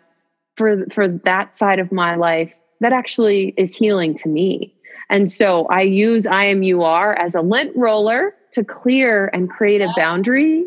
for 0.57 0.85
for 0.91 1.09
that 1.09 1.57
side 1.57 1.79
of 1.79 1.91
my 1.91 2.17
life 2.17 2.55
that 2.81 2.93
actually 2.93 3.55
is 3.57 3.75
healing 3.75 4.15
to 4.19 4.29
me? 4.29 4.75
And 5.09 5.27
so 5.31 5.65
I 5.69 5.83
use 5.83 6.27
I 6.27 6.45
am 6.45 6.63
you 6.63 6.83
are 6.83 7.15
as 7.15 7.35
a 7.35 7.41
lint 7.41 7.75
roller 7.75 8.35
to 8.53 8.63
clear 8.63 9.31
and 9.33 9.49
create 9.49 9.81
a 9.81 9.91
boundary. 9.97 10.67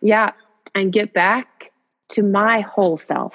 Yeah, 0.00 0.30
and 0.74 0.94
get 0.94 1.12
back 1.12 1.49
to 2.10 2.22
my 2.22 2.60
whole 2.60 2.96
self. 2.96 3.34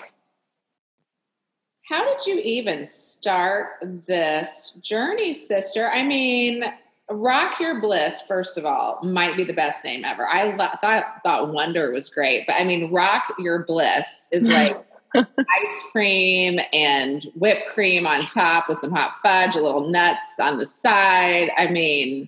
How 1.87 2.03
did 2.03 2.25
you 2.25 2.39
even 2.39 2.87
start 2.87 3.73
this 4.07 4.71
journey, 4.81 5.33
sister? 5.33 5.89
I 5.89 6.03
mean, 6.03 6.63
Rock 7.11 7.59
Your 7.59 7.79
Bliss, 7.79 8.23
first 8.27 8.57
of 8.57 8.65
all, 8.65 8.99
might 9.03 9.37
be 9.37 9.43
the 9.43 9.53
best 9.53 9.83
name 9.83 10.03
ever. 10.03 10.27
I 10.27 10.55
lo- 10.55 10.69
thought 10.81 11.21
thought 11.23 11.53
Wonder 11.53 11.91
was 11.91 12.09
great, 12.09 12.47
but 12.47 12.53
I 12.53 12.63
mean, 12.63 12.91
Rock 12.91 13.23
Your 13.37 13.63
Bliss 13.65 14.27
is 14.31 14.43
like 14.43 14.73
ice 15.15 15.83
cream 15.91 16.59
and 16.73 17.23
whipped 17.35 17.69
cream 17.73 18.07
on 18.07 18.25
top 18.25 18.67
with 18.67 18.79
some 18.79 18.91
hot 18.91 19.13
fudge, 19.21 19.55
a 19.55 19.61
little 19.61 19.87
nuts 19.87 20.33
on 20.39 20.57
the 20.57 20.65
side. 20.65 21.51
I 21.55 21.67
mean, 21.67 22.27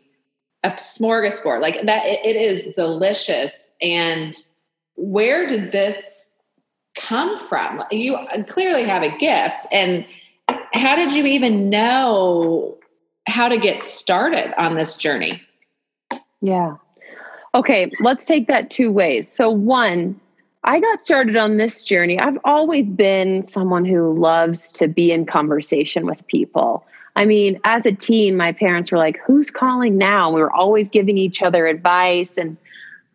a 0.63 0.72
smorgasbord 0.72 1.62
like 1.62 1.82
that. 1.86 2.06
it, 2.06 2.20
it 2.24 2.36
is 2.36 2.75
delicious. 2.75 3.72
And 3.82 4.36
where 4.96 5.48
did 5.48 5.72
this 5.72 6.30
come 6.98 7.39
from? 7.48 7.84
You 7.92 8.18
clearly 8.48 8.84
have 8.84 9.04
a 9.04 9.18
gift. 9.18 9.66
And 9.72 10.06
how 10.74 10.96
did 10.96 11.13
you 11.13 11.25
even 11.25 11.70
know 11.70 12.77
how 13.27 13.50
to 13.50 13.58
get 13.58 13.82
started 13.82 14.54
on 14.62 14.75
this 14.75 14.96
journey? 14.96 15.42
Yeah. 16.42 16.75
Okay, 17.56 17.89
let's 18.01 18.25
take 18.25 18.48
that 18.48 18.70
two 18.70 18.92
ways. 18.92 19.32
So, 19.32 19.50
one, 19.50 20.20
I 20.63 20.80
got 20.80 21.00
started 21.00 21.38
on 21.38 21.58
this 21.58 21.84
journey. 21.84 22.20
I've 22.20 22.38
always 22.44 22.89
been 22.89 23.48
someone 23.48 23.86
who 23.86 24.13
loves 24.13 24.72
to 24.74 24.88
be 24.88 25.12
in 25.12 25.25
conversation 25.25 26.06
with 26.06 26.25
people. 26.27 26.86
I 27.16 27.25
mean, 27.25 27.60
as 27.63 27.86
a 27.86 27.92
teen, 27.92 28.38
my 28.38 28.51
parents 28.51 28.92
were 28.92 28.98
like, 28.98 29.18
Who's 29.25 29.50
calling 29.50 29.98
now? 29.98 30.32
We 30.32 30.42
were 30.42 30.54
always 30.54 30.89
giving 30.89 31.18
each 31.18 31.42
other 31.42 31.66
advice. 31.66 32.38
And 32.38 32.58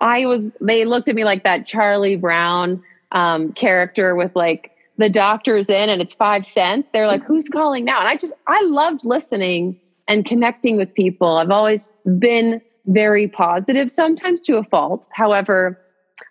I 0.00 0.26
was, 0.26 0.50
they 0.60 0.84
looked 0.84 1.08
at 1.08 1.14
me 1.14 1.24
like 1.24 1.44
that 1.44 1.66
Charlie 1.66 2.16
Brown 2.16 2.82
um, 3.12 3.52
character 3.52 4.16
with 4.16 4.34
like 4.34 4.72
the 4.98 5.08
doctor's 5.08 5.68
in 5.68 5.88
and 5.88 6.02
it's 6.02 6.14
five 6.14 6.44
cents. 6.44 6.88
They're 6.92 7.06
like, 7.06 7.22
who's 7.24 7.48
calling 7.48 7.84
now? 7.84 8.00
And 8.00 8.08
I 8.08 8.16
just, 8.16 8.32
I 8.46 8.62
loved 8.64 9.04
listening 9.04 9.80
and 10.08 10.24
connecting 10.24 10.76
with 10.76 10.92
people. 10.94 11.36
I've 11.36 11.50
always 11.50 11.92
been 12.18 12.60
very 12.86 13.28
positive, 13.28 13.90
sometimes 13.90 14.40
to 14.42 14.56
a 14.56 14.64
fault. 14.64 15.06
However, 15.12 15.78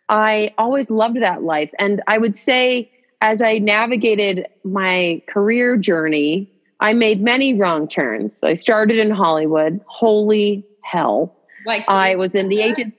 I 0.10 0.54
always 0.58 0.90
loved 0.90 1.22
that 1.22 1.44
life. 1.44 1.72
And 1.80 2.02
I 2.08 2.18
would 2.18 2.38
say, 2.38 2.92
as 3.22 3.42
I 3.42 3.60
navigated 3.60 4.48
my 4.64 5.22
career 5.30 5.78
journey, 5.78 6.52
I 6.80 6.94
made 6.94 7.22
many 7.22 7.54
wrong 7.54 7.88
turns. 7.88 8.44
I 8.44 8.56
started 8.56 8.98
in 8.98 9.12
Hollywood. 9.12 9.80
Holy 9.86 10.66
hell. 10.84 11.38
Like 11.66 11.84
I 11.88 12.16
was 12.16 12.32
in 12.32 12.50
the 12.50 12.62
agent. 12.62 12.96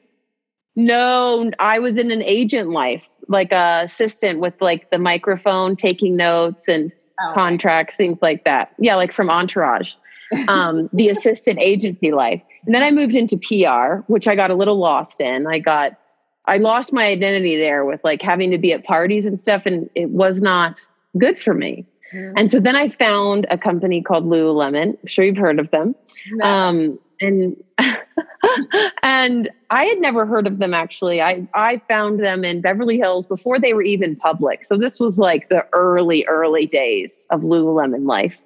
No, 0.76 1.50
I 1.58 1.80
was 1.80 1.96
in 1.96 2.10
an 2.10 2.22
agent 2.22 2.70
life 2.70 3.02
like 3.28 3.52
a 3.52 3.82
assistant 3.84 4.40
with 4.40 4.54
like 4.60 4.90
the 4.90 4.98
microphone 4.98 5.76
taking 5.76 6.16
notes 6.16 6.68
and 6.68 6.92
oh, 7.20 7.32
contracts 7.34 7.94
things 7.96 8.18
like 8.22 8.44
that. 8.44 8.72
Yeah 8.78 8.96
like 8.96 9.12
from 9.12 9.30
entourage. 9.30 9.92
Um, 10.48 10.88
the 10.94 11.10
assistant 11.10 11.60
agency 11.60 12.10
life. 12.10 12.40
And 12.64 12.74
then 12.74 12.82
i 12.82 12.90
moved 12.90 13.14
into 13.14 13.36
pr 13.36 14.00
which 14.10 14.26
i 14.26 14.34
got 14.34 14.50
a 14.50 14.54
little 14.54 14.76
lost 14.78 15.20
in. 15.20 15.46
I 15.46 15.58
got 15.58 15.98
i 16.46 16.56
lost 16.56 16.90
my 16.90 17.04
identity 17.04 17.56
there 17.56 17.84
with 17.84 18.00
like 18.02 18.22
having 18.22 18.50
to 18.52 18.56
be 18.56 18.72
at 18.72 18.82
parties 18.84 19.26
and 19.26 19.38
stuff 19.38 19.66
and 19.66 19.90
it 19.94 20.08
was 20.08 20.40
not 20.40 20.80
good 21.18 21.38
for 21.38 21.52
me. 21.52 21.84
Mm-hmm. 22.14 22.32
and 22.38 22.50
so 22.50 22.60
then 22.60 22.76
i 22.76 22.88
found 22.88 23.46
a 23.50 23.58
company 23.58 24.00
called 24.00 24.24
lululemon. 24.24 24.96
I'm 24.98 25.06
sure 25.06 25.24
you've 25.24 25.36
heard 25.36 25.60
of 25.60 25.70
them. 25.70 25.94
No. 26.30 26.46
um, 26.46 26.98
and 27.20 27.62
and 29.02 29.50
I 29.70 29.84
had 29.84 29.98
never 29.98 30.26
heard 30.26 30.46
of 30.46 30.58
them 30.58 30.74
actually. 30.74 31.20
I 31.20 31.46
I 31.54 31.80
found 31.88 32.24
them 32.24 32.44
in 32.44 32.60
Beverly 32.60 32.98
Hills 32.98 33.26
before 33.26 33.58
they 33.58 33.74
were 33.74 33.82
even 33.82 34.16
public. 34.16 34.64
So 34.64 34.76
this 34.76 35.00
was 35.00 35.18
like 35.18 35.48
the 35.48 35.66
early 35.72 36.24
early 36.26 36.66
days 36.66 37.16
of 37.30 37.42
Lululemon 37.42 38.06
life. 38.06 38.42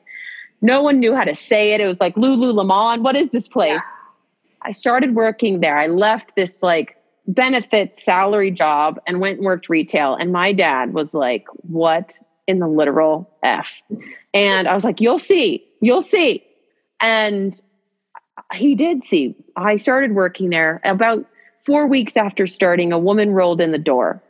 No 0.62 0.82
one 0.82 1.00
knew 1.00 1.14
how 1.14 1.24
to 1.24 1.34
say 1.34 1.72
it. 1.72 1.80
It 1.80 1.86
was 1.86 2.00
like 2.00 2.14
Lululemon. 2.14 3.02
What 3.02 3.16
is 3.16 3.30
this 3.30 3.48
place? 3.48 3.72
Yeah. 3.72 3.80
I 4.62 4.72
started 4.72 5.14
working 5.14 5.60
there. 5.60 5.76
I 5.76 5.86
left 5.86 6.34
this 6.34 6.62
like 6.62 6.96
benefit 7.28 8.00
salary 8.00 8.50
job 8.50 9.00
and 9.06 9.20
went 9.20 9.38
and 9.38 9.46
worked 9.46 9.68
retail. 9.68 10.14
And 10.14 10.32
my 10.32 10.52
dad 10.52 10.92
was 10.92 11.14
like, 11.14 11.46
"What 11.62 12.18
in 12.46 12.58
the 12.58 12.68
literal 12.68 13.30
f?" 13.42 13.72
And 14.34 14.66
I 14.68 14.74
was 14.74 14.84
like, 14.84 15.00
"You'll 15.00 15.18
see. 15.18 15.64
You'll 15.80 16.02
see." 16.02 16.44
And 17.00 17.58
he 18.54 18.74
did 18.74 19.04
see. 19.04 19.34
I 19.56 19.76
started 19.76 20.14
working 20.14 20.50
there 20.50 20.80
about 20.84 21.24
four 21.64 21.86
weeks 21.86 22.16
after 22.16 22.46
starting. 22.46 22.92
A 22.92 22.98
woman 22.98 23.32
rolled 23.32 23.60
in 23.60 23.72
the 23.72 23.78
door. 23.78 24.22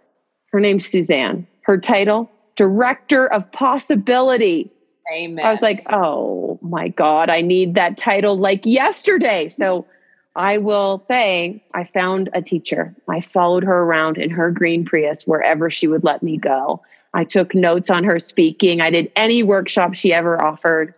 Her 0.53 0.61
name's 0.61 0.87
Suzanne. 0.87 1.47
Her 1.63 1.79
title, 1.79 2.31
Director 2.57 3.27
of 3.33 3.51
Possibility. 3.53 4.71
Amen. 5.13 5.45
I 5.45 5.51
was 5.51 5.61
like, 5.61 5.85
oh 5.93 6.59
my 6.63 6.89
God, 6.89 7.31
I 7.31 7.41
need 7.41 7.75
that 7.75 7.97
title 7.97 8.37
like 8.37 8.65
yesterday. 8.65 9.49
So 9.49 9.87
I 10.35 10.59
will 10.59 11.05
say, 11.07 11.63
I 11.75 11.85
found 11.85 12.29
a 12.33 12.43
teacher. 12.43 12.95
I 13.09 13.21
followed 13.21 13.65
her 13.65 13.83
around 13.83 14.19
in 14.19 14.31
her 14.31 14.51
green 14.51 14.85
Prius 14.85 15.27
wherever 15.27 15.71
she 15.71 15.87
would 15.87 16.05
let 16.05 16.23
me 16.23 16.39
go. 16.39 16.83
I 17.15 17.25
took 17.25 17.55
notes 17.55 17.91
on 17.91 18.05
her 18.05 18.19
speaking. 18.19 18.81
I 18.81 18.91
did 18.91 19.11
any 19.17 19.43
workshop 19.43 19.95
she 19.95 20.13
ever 20.13 20.41
offered. 20.43 20.95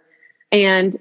And 0.51 0.97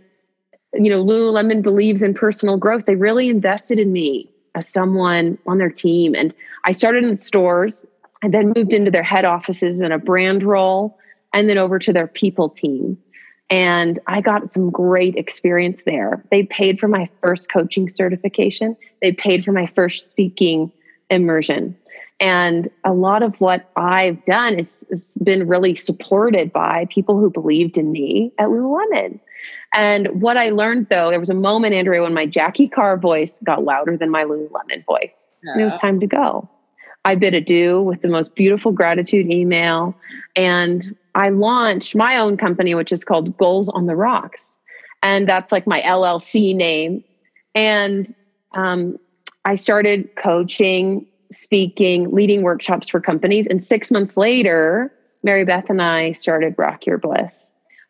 you 0.73 0.89
know, 0.89 1.03
Lululemon 1.03 1.62
believes 1.62 2.03
in 2.03 2.13
personal 2.13 2.58
growth. 2.58 2.86
They 2.86 2.95
really 2.95 3.30
invested 3.30 3.80
in 3.80 3.91
me 3.91 4.30
as 4.56 4.67
someone 4.67 5.38
on 5.45 5.58
their 5.58 5.69
team. 5.69 6.15
And 6.15 6.34
I 6.65 6.71
started 6.71 7.03
in 7.03 7.17
stores 7.17 7.86
and 8.21 8.34
then 8.34 8.53
moved 8.56 8.73
into 8.73 8.91
their 8.91 9.03
head 9.03 9.25
offices 9.25 9.82
in 9.82 9.91
a 9.91 9.99
brand 9.99 10.43
role 10.43 10.97
and 11.34 11.49
then 11.49 11.58
over 11.58 11.80
to 11.80 11.93
their 11.93 12.08
people 12.08 12.49
team. 12.49 12.97
And 13.49 13.99
I 14.08 14.19
got 14.19 14.49
some 14.49 14.69
great 14.69 15.15
experience 15.15 15.84
there. 15.86 16.23
They 16.32 16.43
paid 16.43 16.80
for 16.80 16.88
my 16.88 17.10
first 17.21 17.51
coaching 17.51 17.88
certification, 17.88 18.75
they 19.01 19.13
paid 19.13 19.45
for 19.45 19.51
my 19.53 19.67
first 19.67 20.10
speaking 20.10 20.71
immersion. 21.10 21.77
And 22.19 22.67
a 22.84 22.93
lot 22.93 23.21
of 23.21 23.39
what 23.39 23.69
I've 23.75 24.23
done 24.25 24.56
is, 24.56 24.86
has 24.89 25.13
been 25.23 25.47
really 25.47 25.75
supported 25.75 26.51
by 26.51 26.88
people 26.89 27.19
who 27.19 27.30
believed 27.30 27.77
in 27.77 27.91
me 27.91 28.34
at 28.39 28.47
Lululemon. 28.47 29.19
And 29.74 30.22
what 30.22 30.38
I 30.38 30.50
learned 30.50 30.88
though, 30.90 31.10
there 31.10 31.20
was 31.20 31.30
a 31.30 31.36
moment, 31.36 31.74
Andrea, 31.74 32.02
when 32.02 32.14
my 32.14 32.26
Jacki 32.26 32.72
Carr 32.72 32.98
voice 32.98 33.40
got 33.44 33.64
louder 33.64 33.98
than 33.98 34.10
my 34.10 34.24
Lululemon 34.24 34.86
voice. 34.86 35.30
Yeah. 35.44 35.54
And 35.54 35.62
it 35.62 35.66
was 35.66 35.78
time 35.80 36.00
to 36.00 36.08
go. 36.08 36.50
I 37.06 37.16
bid 37.16 37.34
adieu 37.34 37.82
with 37.82 38.02
the 38.02 38.10
most 38.10 38.36
beautiful 38.36 38.72
gratitude 38.72 39.32
email. 39.32 39.96
And 40.36 40.96
I 41.16 41.30
launched 41.30 41.96
my 41.96 42.18
own 42.18 42.38
company, 42.38 42.76
which 42.76 42.92
is 42.92 43.04
called 43.04 43.38
Goals 43.38 43.70
on 43.70 43.86
the 43.86 43.96
Rocks. 43.96 44.60
And 45.02 45.28
that's 45.28 45.52
like 45.52 45.66
my 45.66 45.82
LLC 45.82 46.56
name. 46.56 47.04
And 47.56 48.14
um, 48.54 48.98
I 49.46 49.56
started 49.56 50.10
coaching, 50.18 51.06
speaking, 51.32 52.12
leading 52.12 52.42
workshops 52.42 52.90
for 52.90 53.00
companies. 53.00 53.48
And 53.48 53.64
six 53.64 53.90
months 53.90 54.18
later, 54.18 54.94
Mary 55.24 55.46
Beth 55.46 55.70
and 55.70 55.82
I 55.82 56.12
started 56.12 56.56
Rock 56.58 56.86
Your 56.86 56.98
Bliss. 56.98 57.47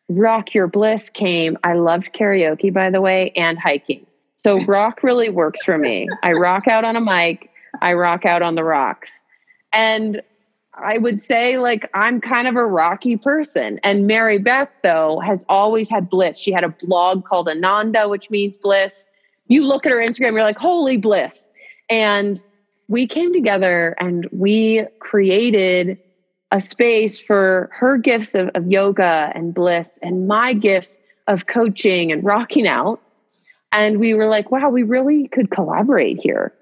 Rock 0.10 0.54
Your 0.54 0.68
Bliss 0.68 1.10
came. 1.10 1.58
I 1.64 1.74
loved 1.74 2.14
karaoke, 2.14 2.74
by 2.74 2.90
the 2.90 3.02
way, 3.02 3.32
and 3.36 3.60
hiking. 3.60 4.06
So 4.36 4.60
rock 4.66 5.04
really 5.04 5.30
works 5.30 5.64
for 5.64 5.78
me. 5.78 6.08
I 6.24 6.32
rock 6.32 6.68
out 6.68 6.86
on 6.86 6.96
a 6.96 7.02
mic, 7.02 7.50
I 7.82 7.94
rock 7.94 8.26
out 8.26 8.42
on 8.42 8.56
the 8.56 8.64
rocks. 8.64 9.24
And 9.74 10.22
I 10.74 10.98
would 10.98 11.24
say 11.24 11.58
like 11.58 11.90
I'm 11.94 12.22
kind 12.22 12.48
of 12.48 12.56
a 12.56 12.66
rocky 12.66 13.18
person. 13.18 13.80
And 13.84 14.08
Mary 14.08 14.38
Beth, 14.38 14.70
though, 14.84 15.20
has 15.20 15.44
always 15.50 15.90
had 15.90 16.10
bliss. 16.10 16.38
She 16.38 16.52
had 16.52 16.64
a 16.64 16.70
blog 16.70 17.26
called 17.26 17.50
Ananda, 17.50 18.08
which 18.08 18.30
means 18.30 18.58
bliss. 18.58 19.06
You 19.48 19.66
look 19.66 19.86
at 19.86 19.92
her 19.92 19.98
Instagram, 19.98 20.34
you're 20.34 20.44
like, 20.44 20.60
holy 20.60 20.98
bliss. 20.98 21.50
And 21.90 22.42
we 22.88 23.08
came 23.08 23.34
together 23.34 23.96
and 24.00 24.28
we 24.32 24.86
created 25.00 25.98
a 26.52 26.60
space 26.62 27.20
for 27.20 27.70
her 27.74 27.98
gifts 27.98 28.36
of, 28.36 28.50
of 28.56 28.72
yoga 28.72 29.32
and 29.36 29.54
bliss 29.54 30.00
and 30.02 30.28
my 30.28 30.54
gifts 30.54 31.00
of 31.28 31.46
coaching 31.46 32.12
and 32.12 32.24
rocking 32.24 32.68
out. 32.68 33.02
And 33.72 34.00
we 34.00 34.14
were 34.14 34.28
like, 34.28 34.50
wow, 34.50 34.70
we 34.70 34.84
really 34.84 35.28
could 35.28 35.52
collaborate 35.52 36.20
here. 36.22 36.54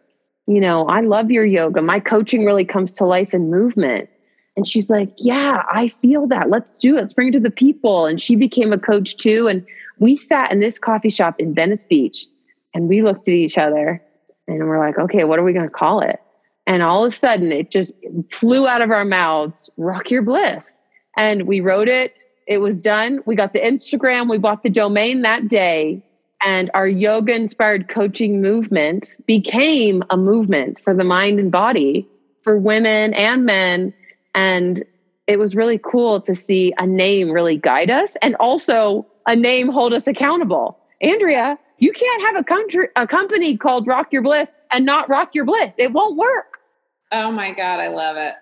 You 0.48 0.60
know, 0.60 0.86
I 0.86 1.02
love 1.02 1.32
your 1.32 1.46
yoga. 1.46 1.82
My 1.82 2.00
coaching 2.00 2.46
really 2.46 2.66
comes 2.66 2.94
to 2.94 3.06
life 3.06 3.34
in 3.34 3.52
movement. 3.52 4.10
And 4.58 4.66
she's 4.66 4.90
like, 4.90 5.12
yeah, 5.18 5.64
I 5.72 5.90
feel 5.90 6.28
that. 6.28 6.50
Let's 6.50 6.72
do 6.72 6.96
it. 6.96 7.02
Let's 7.02 7.14
bring 7.14 7.30
it 7.30 7.34
to 7.34 7.40
the 7.40 7.52
people. 7.52 8.06
And 8.06 8.22
she 8.22 8.36
became 8.36 8.72
a 8.72 8.80
coach 8.80 9.18
too. 9.18 9.48
And 9.48 9.66
we 10.00 10.16
sat 10.16 10.52
in 10.52 10.60
this 10.60 10.80
coffee 10.80 11.10
shop 11.10 11.40
in 11.40 11.54
Venice 11.54 11.84
Beach 11.84 12.28
and 12.74 12.88
we 12.88 13.02
looked 13.02 13.28
at 13.28 13.34
each 13.34 13.58
other 13.58 14.02
and 14.48 14.60
we're 14.68 14.80
like, 14.80 14.98
okay, 14.98 15.24
what 15.24 15.40
are 15.40 15.44
we 15.44 15.54
going 15.54 15.68
to 15.68 15.74
call 15.74 16.02
it? 16.02 16.20
And 16.68 16.82
all 16.82 17.06
of 17.06 17.14
a 17.14 17.16
sudden, 17.16 17.52
it 17.52 17.70
just 17.70 17.94
flew 18.32 18.68
out 18.68 18.82
of 18.82 18.92
our 18.92 19.06
mouths 19.06 19.70
Rock 19.78 20.10
Your 20.10 20.24
Bliss. 20.24 20.72
And 21.18 21.44
we 21.44 21.60
wrote 21.60 21.88
it, 21.88 22.16
it 22.48 22.60
was 22.60 22.82
done. 22.82 23.22
We 23.26 23.36
got 23.36 23.54
the 23.54 23.60
Instagram, 23.60 24.30
we 24.30 24.38
bought 24.38 24.64
the 24.64 24.70
domain 24.70 25.22
that 25.22 25.48
day. 25.48 26.04
And 26.42 26.70
our 26.74 26.88
yoga 26.88 27.34
inspired 27.34 27.88
coaching 27.88 28.42
movement 28.42 29.16
became 29.26 30.04
a 30.10 30.18
movement 30.18 30.80
for 30.80 30.94
the 30.94 31.04
mind 31.04 31.40
and 31.40 31.52
body 31.52 32.08
for 32.44 32.58
women 32.58 33.14
and 33.14 33.46
men. 33.46 33.94
And 34.36 34.84
it 35.28 35.40
was 35.40 35.56
really 35.56 35.80
cool 35.84 36.22
to 36.22 36.36
see 36.36 36.74
a 36.78 36.86
name 36.86 37.32
really 37.32 37.58
guide 37.58 37.90
us 37.90 38.16
and 38.22 38.36
also 38.36 39.08
a 39.26 39.36
name 39.36 39.70
hold 39.70 39.94
us 39.94 40.08
accountable. 40.08 40.78
Andrea, 41.02 41.58
you 41.80 41.92
can't 41.92 42.22
have 42.22 42.36
a 42.36 42.44
country 42.44 42.88
a 42.96 43.08
company 43.08 43.58
called 43.58 43.88
Rock 43.88 44.14
Your 44.14 44.22
Bliss 44.22 44.58
and 44.72 44.86
not 44.86 45.10
Rock 45.10 45.36
Your 45.36 45.46
Bliss. 45.46 45.76
It 45.78 45.94
won't 45.94 46.16
work. 46.16 46.55
Oh 47.16 47.32
my 47.32 47.54
god, 47.54 47.80
I 47.80 47.88
love 47.88 48.18
it. 48.18 48.34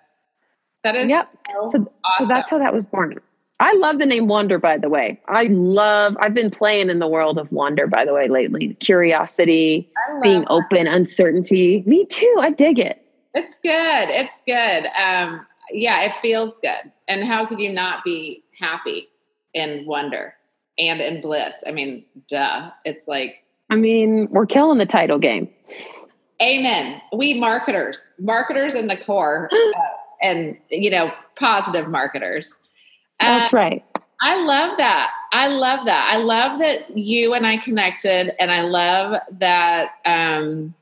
That 0.82 0.96
is 0.96 1.08
yep. 1.08 1.24
so, 1.26 1.70
so, 1.70 1.92
awesome. 2.04 2.18
so 2.18 2.26
that's 2.26 2.50
how 2.50 2.58
that 2.58 2.74
was 2.74 2.84
born. 2.84 3.18
I 3.60 3.72
love 3.74 3.98
the 3.98 4.06
name 4.06 4.26
Wonder, 4.26 4.58
by 4.58 4.76
the 4.78 4.88
way. 4.88 5.20
I 5.28 5.44
love, 5.44 6.16
I've 6.20 6.34
been 6.34 6.50
playing 6.50 6.90
in 6.90 6.98
the 6.98 7.06
world 7.06 7.38
of 7.38 7.50
wonder, 7.52 7.86
by 7.86 8.04
the 8.04 8.12
way, 8.12 8.28
lately. 8.28 8.74
Curiosity, 8.80 9.88
being 10.22 10.40
that. 10.40 10.50
open, 10.50 10.86
uncertainty. 10.86 11.84
Me 11.86 12.04
too. 12.04 12.36
I 12.40 12.50
dig 12.50 12.80
it. 12.80 13.00
It's 13.32 13.58
good. 13.58 14.08
It's 14.10 14.42
good. 14.46 14.86
Um, 15.00 15.46
yeah, 15.70 16.02
it 16.02 16.12
feels 16.20 16.58
good. 16.60 16.92
And 17.08 17.24
how 17.24 17.46
could 17.46 17.60
you 17.60 17.72
not 17.72 18.04
be 18.04 18.42
happy 18.58 19.06
in 19.54 19.86
wonder? 19.86 20.34
and 20.78 21.00
in 21.00 21.20
bliss. 21.20 21.54
I 21.66 21.72
mean, 21.72 22.04
duh. 22.28 22.70
It's 22.84 23.06
like 23.06 23.44
I 23.70 23.76
mean, 23.76 24.28
we're 24.30 24.46
killing 24.46 24.78
the 24.78 24.86
title 24.86 25.18
game. 25.18 25.48
Amen. 26.42 27.00
We 27.12 27.34
marketers, 27.34 28.04
marketers 28.18 28.74
in 28.74 28.88
the 28.88 28.96
core, 28.96 29.48
uh, 29.52 29.80
and 30.22 30.56
you 30.70 30.90
know, 30.90 31.12
positive 31.36 31.88
marketers. 31.88 32.54
That's 33.20 33.52
uh, 33.52 33.56
right. 33.56 33.84
I 34.20 34.42
love 34.44 34.78
that. 34.78 35.12
I 35.32 35.48
love 35.48 35.86
that. 35.86 36.08
I 36.10 36.16
love 36.18 36.58
that 36.60 36.96
you 36.96 37.34
and 37.34 37.46
I 37.46 37.56
connected, 37.58 38.40
and 38.40 38.50
I 38.50 38.62
love 38.62 39.20
that 39.38 39.90
um, 40.06 40.74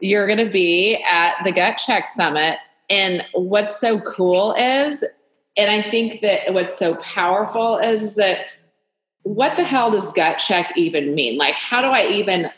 you're 0.00 0.26
going 0.26 0.44
to 0.44 0.52
be 0.52 1.02
at 1.10 1.36
the 1.44 1.52
Gut 1.52 1.78
Check 1.78 2.06
Summit. 2.08 2.58
And 2.88 3.24
what's 3.32 3.80
so 3.80 4.00
cool 4.00 4.52
is, 4.52 5.04
and 5.56 5.70
I 5.70 5.90
think 5.90 6.20
that 6.20 6.52
what's 6.54 6.78
so 6.78 6.96
powerful 6.96 7.78
is 7.78 8.14
that 8.14 8.46
what 9.22 9.56
the 9.56 9.64
hell 9.64 9.90
does 9.90 10.12
gut 10.12 10.38
check 10.38 10.72
even 10.76 11.14
mean? 11.14 11.36
Like, 11.36 11.54
how 11.54 11.82
do 11.82 11.88
I 11.88 12.06
even, 12.06 12.48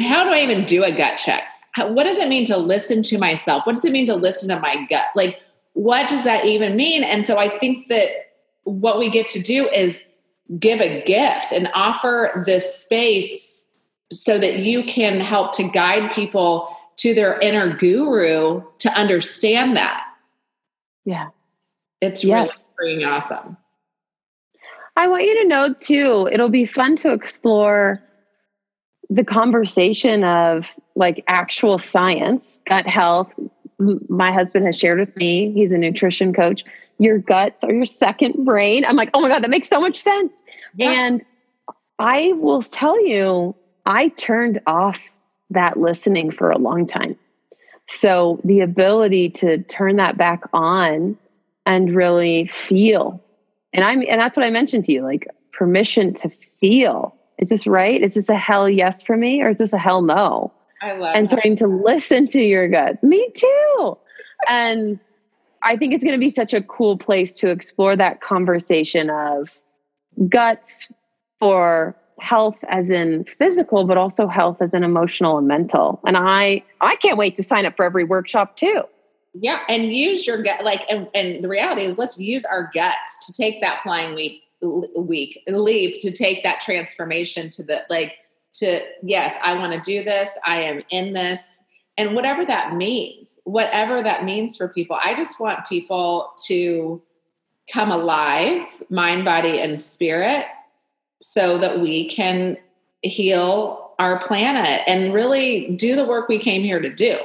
how 0.00 0.24
do 0.24 0.30
I 0.30 0.40
even 0.40 0.64
do 0.64 0.84
a 0.84 0.90
gut 0.90 1.18
check? 1.18 1.44
How, 1.72 1.90
what 1.92 2.04
does 2.04 2.18
it 2.18 2.28
mean 2.28 2.44
to 2.46 2.56
listen 2.56 3.02
to 3.04 3.18
myself? 3.18 3.66
What 3.66 3.76
does 3.76 3.84
it 3.84 3.92
mean 3.92 4.06
to 4.06 4.14
listen 4.14 4.48
to 4.48 4.58
my 4.58 4.86
gut? 4.88 5.04
Like, 5.14 5.40
what 5.74 6.08
does 6.08 6.24
that 6.24 6.44
even 6.44 6.76
mean? 6.76 7.04
And 7.04 7.24
so 7.24 7.38
I 7.38 7.48
think 7.58 7.88
that 7.88 8.08
what 8.64 8.98
we 8.98 9.10
get 9.10 9.28
to 9.28 9.40
do 9.40 9.68
is 9.68 10.02
give 10.58 10.80
a 10.80 11.02
gift 11.04 11.52
and 11.52 11.68
offer 11.74 12.42
this 12.46 12.82
space 12.82 13.70
so 14.10 14.38
that 14.38 14.58
you 14.58 14.84
can 14.84 15.20
help 15.20 15.52
to 15.56 15.68
guide 15.68 16.12
people 16.12 16.74
to 16.96 17.14
their 17.14 17.38
inner 17.40 17.76
guru 17.76 18.62
to 18.78 18.90
understand 18.92 19.76
that. 19.76 20.04
Yeah. 21.04 21.28
It's 22.00 22.24
yes. 22.24 22.50
really 22.78 23.02
freaking 23.02 23.08
awesome. 23.08 23.56
I 24.96 25.06
want 25.06 25.24
you 25.24 25.42
to 25.42 25.48
know 25.48 25.74
too, 25.74 26.28
it'll 26.32 26.48
be 26.48 26.64
fun 26.64 26.96
to 26.96 27.12
explore 27.12 28.02
the 29.10 29.24
conversation 29.24 30.24
of 30.24 30.72
like 30.94 31.24
actual 31.28 31.78
science, 31.78 32.60
gut 32.66 32.86
health. 32.86 33.32
My 34.08 34.32
husband 34.32 34.66
has 34.66 34.76
shared 34.76 34.98
with 34.98 35.14
me, 35.16 35.52
he's 35.52 35.72
a 35.72 35.78
nutrition 35.78 36.32
coach. 36.32 36.64
Your 36.98 37.18
guts 37.18 37.62
are 37.64 37.72
your 37.72 37.86
second 37.86 38.44
brain. 38.44 38.84
I'm 38.84 38.96
like, 38.96 39.10
oh 39.14 39.20
my 39.20 39.28
God, 39.28 39.44
that 39.44 39.50
makes 39.50 39.68
so 39.68 39.80
much 39.80 40.02
sense. 40.02 40.32
Yeah. 40.74 40.90
And 40.90 41.24
I 41.98 42.32
will 42.32 42.62
tell 42.62 43.00
you, 43.06 43.54
I 43.86 44.08
turned 44.08 44.60
off 44.66 45.00
that 45.50 45.78
listening 45.78 46.30
for 46.32 46.50
a 46.50 46.58
long 46.58 46.86
time. 46.86 47.16
So 47.88 48.40
the 48.44 48.60
ability 48.60 49.30
to 49.30 49.62
turn 49.62 49.96
that 49.96 50.18
back 50.18 50.42
on 50.52 51.16
and 51.64 51.94
really 51.94 52.46
feel 52.46 53.22
and 53.72 53.84
I'm 53.84 54.02
and 54.08 54.20
that's 54.20 54.36
what 54.36 54.46
I 54.46 54.50
mentioned 54.50 54.84
to 54.86 54.92
you, 54.92 55.02
like 55.02 55.28
permission 55.52 56.14
to 56.14 56.30
feel. 56.60 57.14
Is 57.38 57.48
this 57.48 57.66
right? 57.66 58.00
Is 58.02 58.14
this 58.14 58.28
a 58.28 58.36
hell 58.36 58.68
yes 58.68 59.02
for 59.02 59.16
me 59.16 59.42
or 59.42 59.50
is 59.50 59.58
this 59.58 59.72
a 59.72 59.78
hell 59.78 60.02
no? 60.02 60.52
I 60.82 60.92
love 60.92 61.14
and 61.16 61.28
starting 61.28 61.56
to 61.56 61.66
listen 61.66 62.26
to 62.28 62.40
your 62.40 62.68
guts. 62.68 63.02
Me 63.02 63.28
too. 63.34 63.98
and 64.48 64.98
I 65.62 65.76
think 65.76 65.92
it's 65.92 66.04
going 66.04 66.14
to 66.14 66.20
be 66.20 66.30
such 66.30 66.54
a 66.54 66.62
cool 66.62 66.96
place 66.96 67.34
to 67.36 67.48
explore 67.50 67.96
that 67.96 68.20
conversation 68.20 69.10
of 69.10 69.60
guts 70.28 70.88
for 71.38 71.96
health 72.20 72.64
as 72.68 72.90
in 72.90 73.24
physical 73.24 73.86
but 73.86 73.96
also 73.96 74.26
health 74.26 74.60
as 74.60 74.74
in 74.74 74.82
emotional 74.82 75.38
and 75.38 75.46
mental 75.46 76.00
and 76.04 76.16
i 76.16 76.60
i 76.80 76.96
can't 76.96 77.16
wait 77.16 77.36
to 77.36 77.44
sign 77.44 77.64
up 77.64 77.76
for 77.76 77.84
every 77.84 78.02
workshop 78.02 78.56
too 78.56 78.82
yeah 79.34 79.60
and 79.68 79.94
use 79.94 80.26
your 80.26 80.42
gut 80.42 80.64
like 80.64 80.80
and, 80.90 81.06
and 81.14 81.44
the 81.44 81.48
reality 81.48 81.82
is 81.82 81.96
let's 81.96 82.18
use 82.18 82.44
our 82.44 82.72
guts 82.74 83.24
to 83.24 83.32
take 83.32 83.60
that 83.60 83.80
flying 83.84 84.16
week 84.16 84.42
week 84.96 85.42
leap 85.46 86.00
to 86.00 86.10
take 86.10 86.42
that 86.42 86.60
transformation 86.60 87.48
to 87.50 87.62
the 87.62 87.80
like 87.88 88.14
to 88.52 88.80
yes 89.02 89.34
i 89.42 89.54
want 89.54 89.72
to 89.72 89.80
do 89.80 90.02
this 90.02 90.28
i 90.44 90.60
am 90.60 90.82
in 90.90 91.12
this 91.12 91.62
and 91.96 92.14
whatever 92.14 92.44
that 92.44 92.74
means 92.74 93.38
whatever 93.44 94.02
that 94.02 94.24
means 94.24 94.56
for 94.56 94.68
people 94.68 94.98
i 95.04 95.14
just 95.14 95.38
want 95.38 95.60
people 95.68 96.32
to 96.44 97.00
come 97.72 97.92
alive 97.92 98.66
mind 98.90 99.24
body 99.24 99.60
and 99.60 99.80
spirit 99.80 100.46
so 101.20 101.58
that 101.58 101.80
we 101.80 102.08
can 102.08 102.56
heal 103.02 103.92
our 103.98 104.18
planet 104.20 104.82
and 104.86 105.12
really 105.12 105.74
do 105.76 105.96
the 105.96 106.04
work 106.04 106.28
we 106.28 106.38
came 106.38 106.62
here 106.62 106.80
to 106.80 106.92
do. 106.92 107.18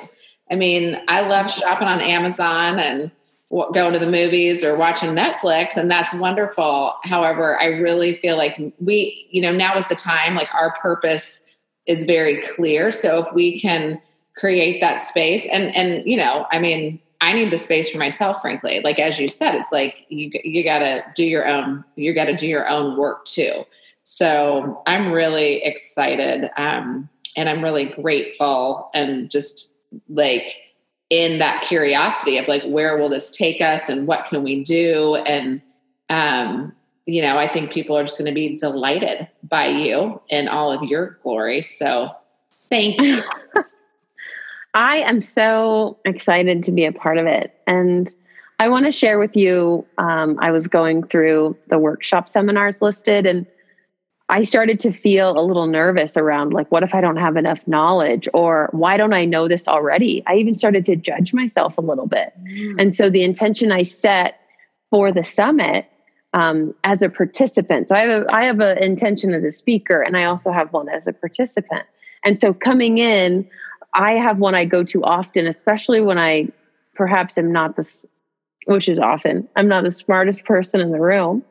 I 0.51 0.55
mean, 0.55 0.99
I 1.07 1.21
love 1.21 1.51
shopping 1.51 1.87
on 1.87 2.01
Amazon 2.01 2.79
and 2.79 3.11
going 3.49 3.93
to 3.93 3.99
the 3.99 4.09
movies 4.09 4.63
or 4.63 4.75
watching 4.75 5.11
Netflix, 5.11 5.77
and 5.77 5.89
that's 5.89 6.13
wonderful. 6.13 6.95
However, 7.03 7.59
I 7.59 7.65
really 7.65 8.17
feel 8.17 8.37
like 8.37 8.59
we, 8.79 9.27
you 9.31 9.41
know, 9.41 9.51
now 9.51 9.75
is 9.75 9.87
the 9.87 9.95
time, 9.95 10.35
like 10.35 10.53
our 10.53 10.73
purpose 10.77 11.39
is 11.85 12.05
very 12.05 12.41
clear. 12.41 12.91
So 12.91 13.19
if 13.19 13.33
we 13.33 13.59
can 13.59 14.01
create 14.35 14.81
that 14.81 15.03
space 15.03 15.45
and 15.51 15.75
and 15.75 16.03
you 16.05 16.17
know, 16.17 16.45
I 16.51 16.59
mean, 16.59 16.99
I 17.21 17.33
need 17.33 17.51
the 17.51 17.57
space 17.57 17.89
for 17.89 17.97
myself, 17.97 18.41
frankly. 18.41 18.81
Like 18.83 18.99
as 18.99 19.19
you 19.19 19.27
said, 19.27 19.55
it's 19.55 19.71
like 19.71 20.05
you 20.09 20.31
you 20.43 20.63
gotta 20.63 21.03
do 21.15 21.25
your 21.25 21.47
own, 21.47 21.83
you 21.95 22.13
gotta 22.13 22.35
do 22.35 22.47
your 22.47 22.67
own 22.67 22.97
work 22.97 23.25
too. 23.25 23.65
So 24.03 24.81
I'm 24.85 25.11
really 25.11 25.63
excited. 25.63 26.49
Um, 26.57 27.09
and 27.35 27.49
I'm 27.49 27.63
really 27.63 27.85
grateful 27.85 28.89
and 28.93 29.29
just 29.29 29.73
like 30.09 30.55
in 31.13 31.37
that 31.37 31.61
curiosity 31.61 32.39
of 32.39 32.47
like 32.47 32.63
where 32.63 32.97
will 32.97 33.07
this 33.07 33.29
take 33.29 33.61
us 33.61 33.87
and 33.87 34.07
what 34.07 34.25
can 34.25 34.41
we 34.41 34.63
do? 34.63 35.15
And 35.15 35.61
um 36.09 36.73
you 37.05 37.21
know 37.21 37.37
i 37.37 37.47
think 37.47 37.71
people 37.71 37.97
are 37.97 38.03
just 38.03 38.17
going 38.17 38.29
to 38.29 38.33
be 38.33 38.57
delighted 38.57 39.27
by 39.43 39.67
you 39.67 40.19
in 40.29 40.47
all 40.47 40.71
of 40.71 40.81
your 40.89 41.19
glory. 41.21 41.61
So 41.61 42.09
thank 42.69 42.99
you. 42.99 43.21
I 44.73 44.97
am 44.97 45.21
so 45.21 45.99
excited 46.03 46.63
to 46.63 46.71
be 46.71 46.85
a 46.85 46.91
part 46.91 47.19
of 47.19 47.27
it. 47.27 47.55
And 47.67 48.11
i 48.59 48.67
want 48.67 48.85
to 48.85 48.91
share 48.91 49.19
with 49.19 49.35
you 49.35 49.85
um, 49.99 50.37
i 50.41 50.49
was 50.49 50.67
going 50.67 51.03
through 51.03 51.55
the 51.67 51.77
workshop 51.77 52.27
seminars 52.27 52.81
listed 52.81 53.27
and 53.27 53.45
I 54.33 54.41
started 54.41 54.79
to 54.79 54.91
feel 54.91 55.39
a 55.39 55.45
little 55.45 55.67
nervous 55.67 56.17
around 56.17 56.53
like, 56.53 56.71
what 56.71 56.81
if 56.81 56.95
I 56.95 57.01
don't 57.01 57.17
have 57.17 57.37
enough 57.37 57.67
knowledge? 57.67 58.27
Or 58.33 58.67
why 58.71 58.97
don't 58.97 59.13
I 59.13 59.25
know 59.25 59.47
this 59.47 59.67
already? 59.67 60.23
I 60.25 60.37
even 60.37 60.57
started 60.57 60.87
to 60.87 60.95
judge 60.95 61.35
myself 61.35 61.77
a 61.77 61.81
little 61.81 62.07
bit. 62.07 62.33
Mm. 62.41 62.75
And 62.79 62.95
so 62.95 63.11
the 63.11 63.23
intention 63.23 63.71
I 63.71 63.83
set 63.83 64.39
for 64.89 65.11
the 65.11 65.23
summit 65.23 65.85
um, 66.33 66.73
as 66.83 67.03
a 67.03 67.09
participant. 67.09 67.89
So 67.89 67.95
I 67.95 67.99
have 67.99 68.23
a, 68.23 68.33
I 68.33 68.45
have 68.45 68.59
an 68.59 68.79
intention 68.79 69.35
as 69.35 69.43
a 69.43 69.51
speaker, 69.51 70.01
and 70.01 70.17
I 70.17 70.23
also 70.23 70.51
have 70.51 70.73
one 70.73 70.89
as 70.89 71.05
a 71.05 71.13
participant. 71.13 71.83
And 72.23 72.39
so 72.39 72.55
coming 72.55 72.97
in, 72.97 73.47
I 73.93 74.13
have 74.13 74.39
one 74.39 74.55
I 74.55 74.65
go 74.65 74.83
to 74.83 75.03
often, 75.03 75.45
especially 75.45 76.01
when 76.01 76.17
I 76.17 76.47
perhaps 76.95 77.37
am 77.37 77.51
not 77.51 77.75
the, 77.75 77.87
which 78.65 78.89
is 78.89 78.97
often, 78.97 79.47
I'm 79.55 79.67
not 79.67 79.83
the 79.83 79.91
smartest 79.91 80.43
person 80.43 80.81
in 80.81 80.91
the 80.91 80.99
room. 80.99 81.43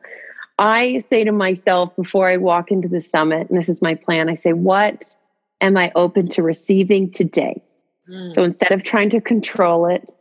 I 0.59 0.99
say 1.09 1.23
to 1.23 1.31
myself 1.31 1.95
before 1.95 2.27
I 2.27 2.37
walk 2.37 2.71
into 2.71 2.87
the 2.87 3.01
summit, 3.01 3.49
and 3.49 3.57
this 3.57 3.69
is 3.69 3.81
my 3.81 3.95
plan, 3.95 4.29
I 4.29 4.35
say, 4.35 4.53
What 4.53 5.15
am 5.61 5.77
I 5.77 5.91
open 5.95 6.27
to 6.29 6.43
receiving 6.43 7.11
today? 7.11 7.61
Mm. 8.09 8.33
So 8.35 8.43
instead 8.43 8.71
of 8.71 8.83
trying 8.83 9.09
to 9.11 9.21
control 9.21 9.87
it, 9.87 10.11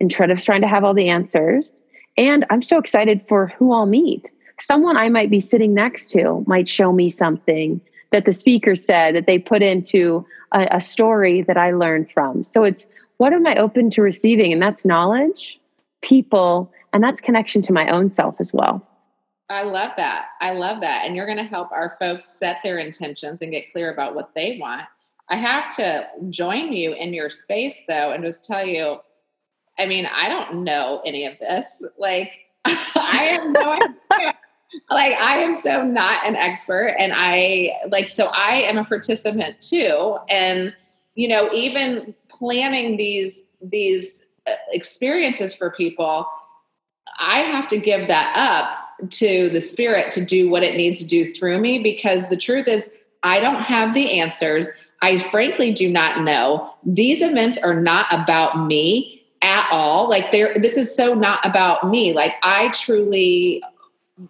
instead 0.00 0.30
of 0.30 0.42
trying 0.42 0.62
to 0.62 0.68
have 0.68 0.84
all 0.84 0.94
the 0.94 1.08
answers, 1.08 1.72
and 2.16 2.44
I'm 2.50 2.62
so 2.62 2.78
excited 2.78 3.24
for 3.28 3.48
who 3.58 3.72
I'll 3.72 3.86
meet. 3.86 4.30
Someone 4.58 4.96
I 4.96 5.08
might 5.10 5.30
be 5.30 5.40
sitting 5.40 5.74
next 5.74 6.10
to 6.12 6.42
might 6.46 6.68
show 6.68 6.92
me 6.92 7.10
something 7.10 7.80
that 8.10 8.24
the 8.24 8.32
speaker 8.32 8.74
said 8.74 9.14
that 9.14 9.26
they 9.26 9.38
put 9.38 9.62
into 9.62 10.26
a, 10.52 10.66
a 10.70 10.80
story 10.80 11.42
that 11.42 11.58
I 11.58 11.72
learned 11.72 12.10
from. 12.10 12.42
So 12.42 12.64
it's 12.64 12.88
what 13.18 13.32
am 13.32 13.46
I 13.46 13.56
open 13.56 13.90
to 13.90 14.02
receiving? 14.02 14.52
And 14.52 14.62
that's 14.62 14.84
knowledge, 14.84 15.60
people, 16.02 16.72
and 16.92 17.02
that's 17.02 17.20
connection 17.20 17.62
to 17.62 17.72
my 17.72 17.88
own 17.88 18.08
self 18.08 18.36
as 18.40 18.52
well. 18.52 18.86
I 19.48 19.62
love 19.62 19.92
that. 19.96 20.26
I 20.40 20.52
love 20.52 20.80
that. 20.80 21.06
And 21.06 21.14
you're 21.14 21.26
going 21.26 21.38
to 21.38 21.44
help 21.44 21.70
our 21.70 21.96
folks 22.00 22.24
set 22.24 22.58
their 22.64 22.78
intentions 22.78 23.42
and 23.42 23.52
get 23.52 23.72
clear 23.72 23.92
about 23.92 24.14
what 24.14 24.34
they 24.34 24.58
want. 24.60 24.82
I 25.28 25.36
have 25.36 25.74
to 25.76 26.08
join 26.30 26.72
you 26.72 26.92
in 26.92 27.12
your 27.12 27.30
space 27.30 27.80
though 27.88 28.12
and 28.12 28.24
just 28.24 28.44
tell 28.44 28.64
you 28.64 28.98
I 29.78 29.84
mean, 29.84 30.06
I 30.06 30.30
don't 30.30 30.64
know 30.64 31.02
any 31.04 31.26
of 31.26 31.38
this. 31.38 31.84
Like 31.98 32.32
I 32.64 33.38
have 33.38 33.50
no 33.50 33.72
idea. 33.72 34.34
Like 34.90 35.12
I 35.12 35.38
am 35.38 35.54
so 35.54 35.84
not 35.84 36.26
an 36.26 36.34
expert 36.34 36.94
and 36.98 37.12
I 37.14 37.72
like 37.88 38.10
so 38.10 38.26
I 38.26 38.62
am 38.62 38.78
a 38.78 38.84
participant 38.84 39.60
too 39.60 40.16
and 40.28 40.74
you 41.14 41.28
know 41.28 41.48
even 41.52 42.14
planning 42.28 42.96
these 42.96 43.44
these 43.62 44.24
uh, 44.46 44.54
experiences 44.72 45.54
for 45.54 45.70
people 45.70 46.26
I 47.18 47.40
have 47.42 47.68
to 47.68 47.78
give 47.78 48.08
that 48.08 48.32
up 48.36 48.85
to 49.10 49.48
the 49.50 49.60
spirit 49.60 50.10
to 50.12 50.24
do 50.24 50.48
what 50.50 50.62
it 50.62 50.76
needs 50.76 51.00
to 51.00 51.06
do 51.06 51.32
through 51.32 51.58
me 51.60 51.82
because 51.82 52.28
the 52.28 52.36
truth 52.36 52.68
is, 52.68 52.88
I 53.22 53.40
don't 53.40 53.62
have 53.62 53.94
the 53.94 54.20
answers. 54.20 54.68
I 55.02 55.18
frankly 55.30 55.72
do 55.72 55.90
not 55.90 56.22
know. 56.22 56.74
These 56.84 57.22
events 57.22 57.58
are 57.58 57.78
not 57.78 58.06
about 58.10 58.66
me 58.66 59.24
at 59.42 59.68
all. 59.70 60.08
Like 60.08 60.32
there 60.32 60.54
this 60.58 60.76
is 60.76 60.94
so 60.94 61.14
not 61.14 61.44
about 61.44 61.88
me. 61.88 62.12
Like 62.12 62.34
I 62.42 62.68
truly 62.68 63.62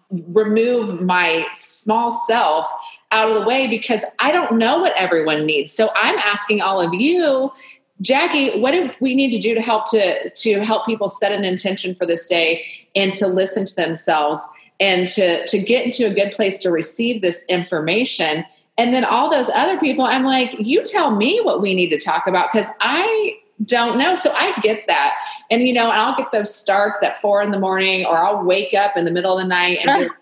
remove 0.09 1.01
my 1.01 1.47
small 1.53 2.11
self 2.11 2.67
out 3.11 3.29
of 3.29 3.35
the 3.35 3.47
way 3.47 3.67
because 3.67 4.03
I 4.19 4.33
don't 4.33 4.57
know 4.57 4.79
what 4.79 4.93
everyone 4.97 5.45
needs. 5.45 5.71
So 5.71 5.89
I'm 5.95 6.17
asking 6.17 6.61
all 6.61 6.81
of 6.81 6.93
you 6.93 7.51
Jacki, 8.03 8.59
what 8.61 8.71
do 8.71 8.91
we 8.99 9.15
need 9.15 9.31
to 9.31 9.39
do 9.39 9.55
to 9.55 9.61
help 9.61 9.89
to 9.91 10.29
to 10.29 10.59
help 10.59 10.85
people 10.85 11.07
set 11.07 11.31
an 11.31 11.43
intention 11.43 11.95
for 11.95 12.05
this 12.05 12.27
day 12.27 12.65
and 12.97 13.13
to 13.13 13.27
listen 13.27 13.63
to 13.65 13.75
themselves 13.75 14.41
and 14.79 15.07
to 15.09 15.45
to 15.47 15.59
get 15.59 15.85
into 15.85 16.05
a 16.05 16.13
good 16.13 16.31
place 16.33 16.57
to 16.59 16.71
receive 16.71 17.21
this 17.21 17.45
information? 17.47 18.45
And 18.77 18.93
then 18.93 19.05
all 19.05 19.31
those 19.31 19.49
other 19.49 19.79
people, 19.79 20.03
I'm 20.03 20.23
like, 20.23 20.55
you 20.59 20.83
tell 20.83 21.15
me 21.15 21.39
what 21.41 21.61
we 21.61 21.73
need 21.73 21.89
to 21.89 21.99
talk 21.99 22.27
about 22.27 22.51
because 22.51 22.67
I 22.79 23.37
don't 23.65 23.97
know. 23.97 24.13
So 24.13 24.31
I 24.33 24.53
get 24.61 24.85
that. 24.87 25.15
And 25.49 25.63
you 25.63 25.73
know, 25.73 25.89
I'll 25.89 26.15
get 26.15 26.31
those 26.31 26.53
starts 26.53 27.01
at 27.01 27.21
four 27.21 27.41
in 27.41 27.51
the 27.51 27.59
morning, 27.59 28.05
or 28.05 28.17
I'll 28.17 28.43
wake 28.43 28.73
up 28.73 28.97
in 28.97 29.05
the 29.05 29.11
middle 29.11 29.37
of 29.37 29.41
the 29.41 29.47
night 29.47 29.79
and 29.81 30.09
be, 30.09 30.15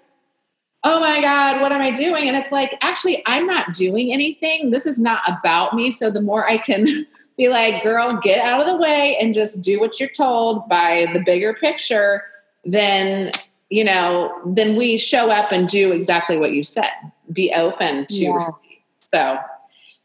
oh 0.85 0.99
my 0.99 1.19
God, 1.19 1.61
what 1.61 1.71
am 1.71 1.81
I 1.81 1.89
doing? 1.89 2.27
And 2.27 2.37
it's 2.37 2.51
like, 2.51 2.77
actually, 2.81 3.23
I'm 3.25 3.47
not 3.47 3.73
doing 3.73 4.13
anything. 4.13 4.69
This 4.69 4.85
is 4.85 4.99
not 4.99 5.21
about 5.27 5.73
me. 5.73 5.89
So 5.89 6.11
the 6.11 6.21
more 6.21 6.47
I 6.47 6.57
can 6.59 6.85
be 7.37 7.49
like, 7.49 7.83
girl, 7.83 8.19
get 8.21 8.39
out 8.39 8.61
of 8.61 8.67
the 8.67 8.77
way 8.77 9.17
and 9.19 9.33
just 9.33 9.61
do 9.61 9.79
what 9.79 9.99
you're 9.99 10.09
told 10.09 10.69
by 10.69 11.07
the 11.11 11.23
bigger 11.25 11.55
picture, 11.55 12.23
then, 12.65 13.31
you 13.69 13.83
know, 13.83 14.33
then 14.45 14.75
we 14.75 14.97
show 14.97 15.29
up 15.29 15.51
and 15.51 15.67
do 15.67 15.91
exactly 15.91 16.37
what 16.37 16.51
you 16.51 16.63
said. 16.63 16.91
Be 17.31 17.53
open 17.53 18.05
to 18.07 18.15
yeah. 18.15 18.47
So, 18.93 19.37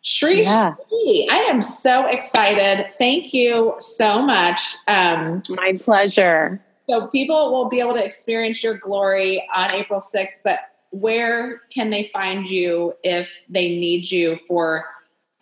Shri, 0.02 0.42
yeah. 0.42 0.74
Shri, 0.88 1.28
I 1.30 1.38
am 1.50 1.62
so 1.62 2.06
excited. 2.06 2.92
Thank 2.94 3.34
you 3.34 3.74
so 3.78 4.22
much. 4.22 4.76
Um, 4.86 5.42
My 5.50 5.74
pleasure. 5.80 6.62
So, 6.88 7.08
people 7.08 7.52
will 7.52 7.68
be 7.68 7.80
able 7.80 7.94
to 7.94 8.04
experience 8.04 8.62
your 8.62 8.78
glory 8.78 9.46
on 9.54 9.72
April 9.72 10.00
6th, 10.00 10.40
but 10.44 10.60
where 10.90 11.62
can 11.72 11.90
they 11.90 12.10
find 12.12 12.48
you 12.48 12.94
if 13.04 13.30
they 13.48 13.68
need 13.68 14.10
you 14.10 14.38
for 14.48 14.86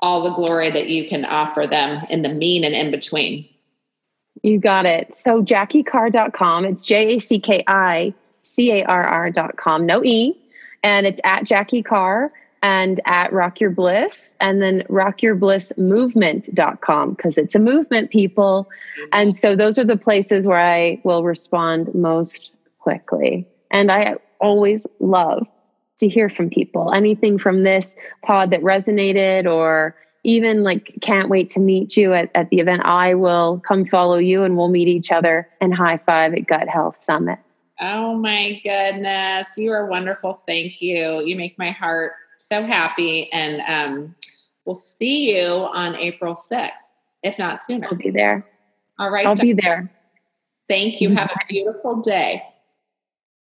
all 0.00 0.22
the 0.22 0.30
glory 0.30 0.70
that 0.70 0.88
you 0.88 1.08
can 1.08 1.24
offer 1.24 1.66
them 1.66 2.04
in 2.08 2.22
the 2.22 2.28
mean 2.28 2.64
and 2.64 2.74
in 2.74 2.90
between. 2.90 3.48
You 4.48 4.58
got 4.58 4.86
it. 4.86 5.14
So 5.16 5.42
JackiCarr.com. 5.42 6.64
It's 6.64 6.82
J 6.84 7.16
A 7.16 7.18
C 7.18 7.38
K 7.38 7.62
I 7.66 8.14
C 8.42 8.72
A 8.72 8.84
R 8.84 9.04
R.com. 9.04 9.84
No 9.84 10.02
E. 10.02 10.34
And 10.82 11.06
it's 11.06 11.20
at 11.24 11.44
Jacki 11.44 11.84
Carr 11.84 12.32
and 12.62 13.02
at 13.04 13.30
Rock 13.32 13.60
Your 13.60 13.70
Bliss 13.70 14.34
and 14.40 14.62
then 14.62 14.84
rockyourblissmovement.com 14.88 17.14
because 17.14 17.36
it's 17.36 17.54
a 17.54 17.58
movement, 17.58 18.10
people. 18.10 18.70
And 19.12 19.36
so 19.36 19.54
those 19.54 19.78
are 19.78 19.84
the 19.84 19.98
places 19.98 20.46
where 20.46 20.58
I 20.58 20.98
will 21.04 21.24
respond 21.24 21.94
most 21.94 22.54
quickly. 22.78 23.46
And 23.70 23.92
I 23.92 24.16
always 24.40 24.86
love 24.98 25.46
to 26.00 26.08
hear 26.08 26.30
from 26.30 26.48
people. 26.48 26.94
Anything 26.94 27.36
from 27.38 27.64
this 27.64 27.96
pod 28.22 28.52
that 28.52 28.62
resonated 28.62 29.44
or 29.46 29.94
even 30.24 30.62
like 30.62 30.96
can't 31.00 31.28
wait 31.28 31.50
to 31.50 31.60
meet 31.60 31.96
you 31.96 32.12
at, 32.12 32.30
at 32.34 32.50
the 32.50 32.58
event, 32.58 32.82
I 32.84 33.14
will 33.14 33.62
come 33.66 33.86
follow 33.86 34.18
you 34.18 34.42
and 34.42 34.56
we'll 34.56 34.68
meet 34.68 34.88
each 34.88 35.12
other 35.12 35.48
and 35.60 35.74
high 35.74 35.98
five 35.98 36.34
at 36.34 36.46
Gut 36.46 36.68
Health 36.68 36.98
Summit. 37.04 37.38
Oh 37.80 38.14
my 38.14 38.60
goodness. 38.64 39.56
You 39.56 39.70
are 39.72 39.86
wonderful. 39.86 40.42
Thank 40.46 40.82
you. 40.82 41.22
You 41.24 41.36
make 41.36 41.58
my 41.58 41.70
heart 41.70 42.12
so 42.36 42.64
happy. 42.64 43.30
And 43.32 43.62
um, 43.68 44.16
we'll 44.64 44.82
see 44.98 45.36
you 45.36 45.46
on 45.46 45.94
April 45.94 46.34
6th, 46.34 46.90
if 47.22 47.38
not 47.38 47.62
sooner. 47.62 47.86
I'll 47.90 47.96
be 47.96 48.10
there. 48.10 48.42
All 48.98 49.10
right. 49.10 49.26
I'll 49.26 49.36
be 49.36 49.52
there. 49.52 49.90
Thank 50.68 51.00
you. 51.00 51.14
Have 51.14 51.30
a 51.30 51.38
beautiful 51.48 52.00
day. 52.02 52.42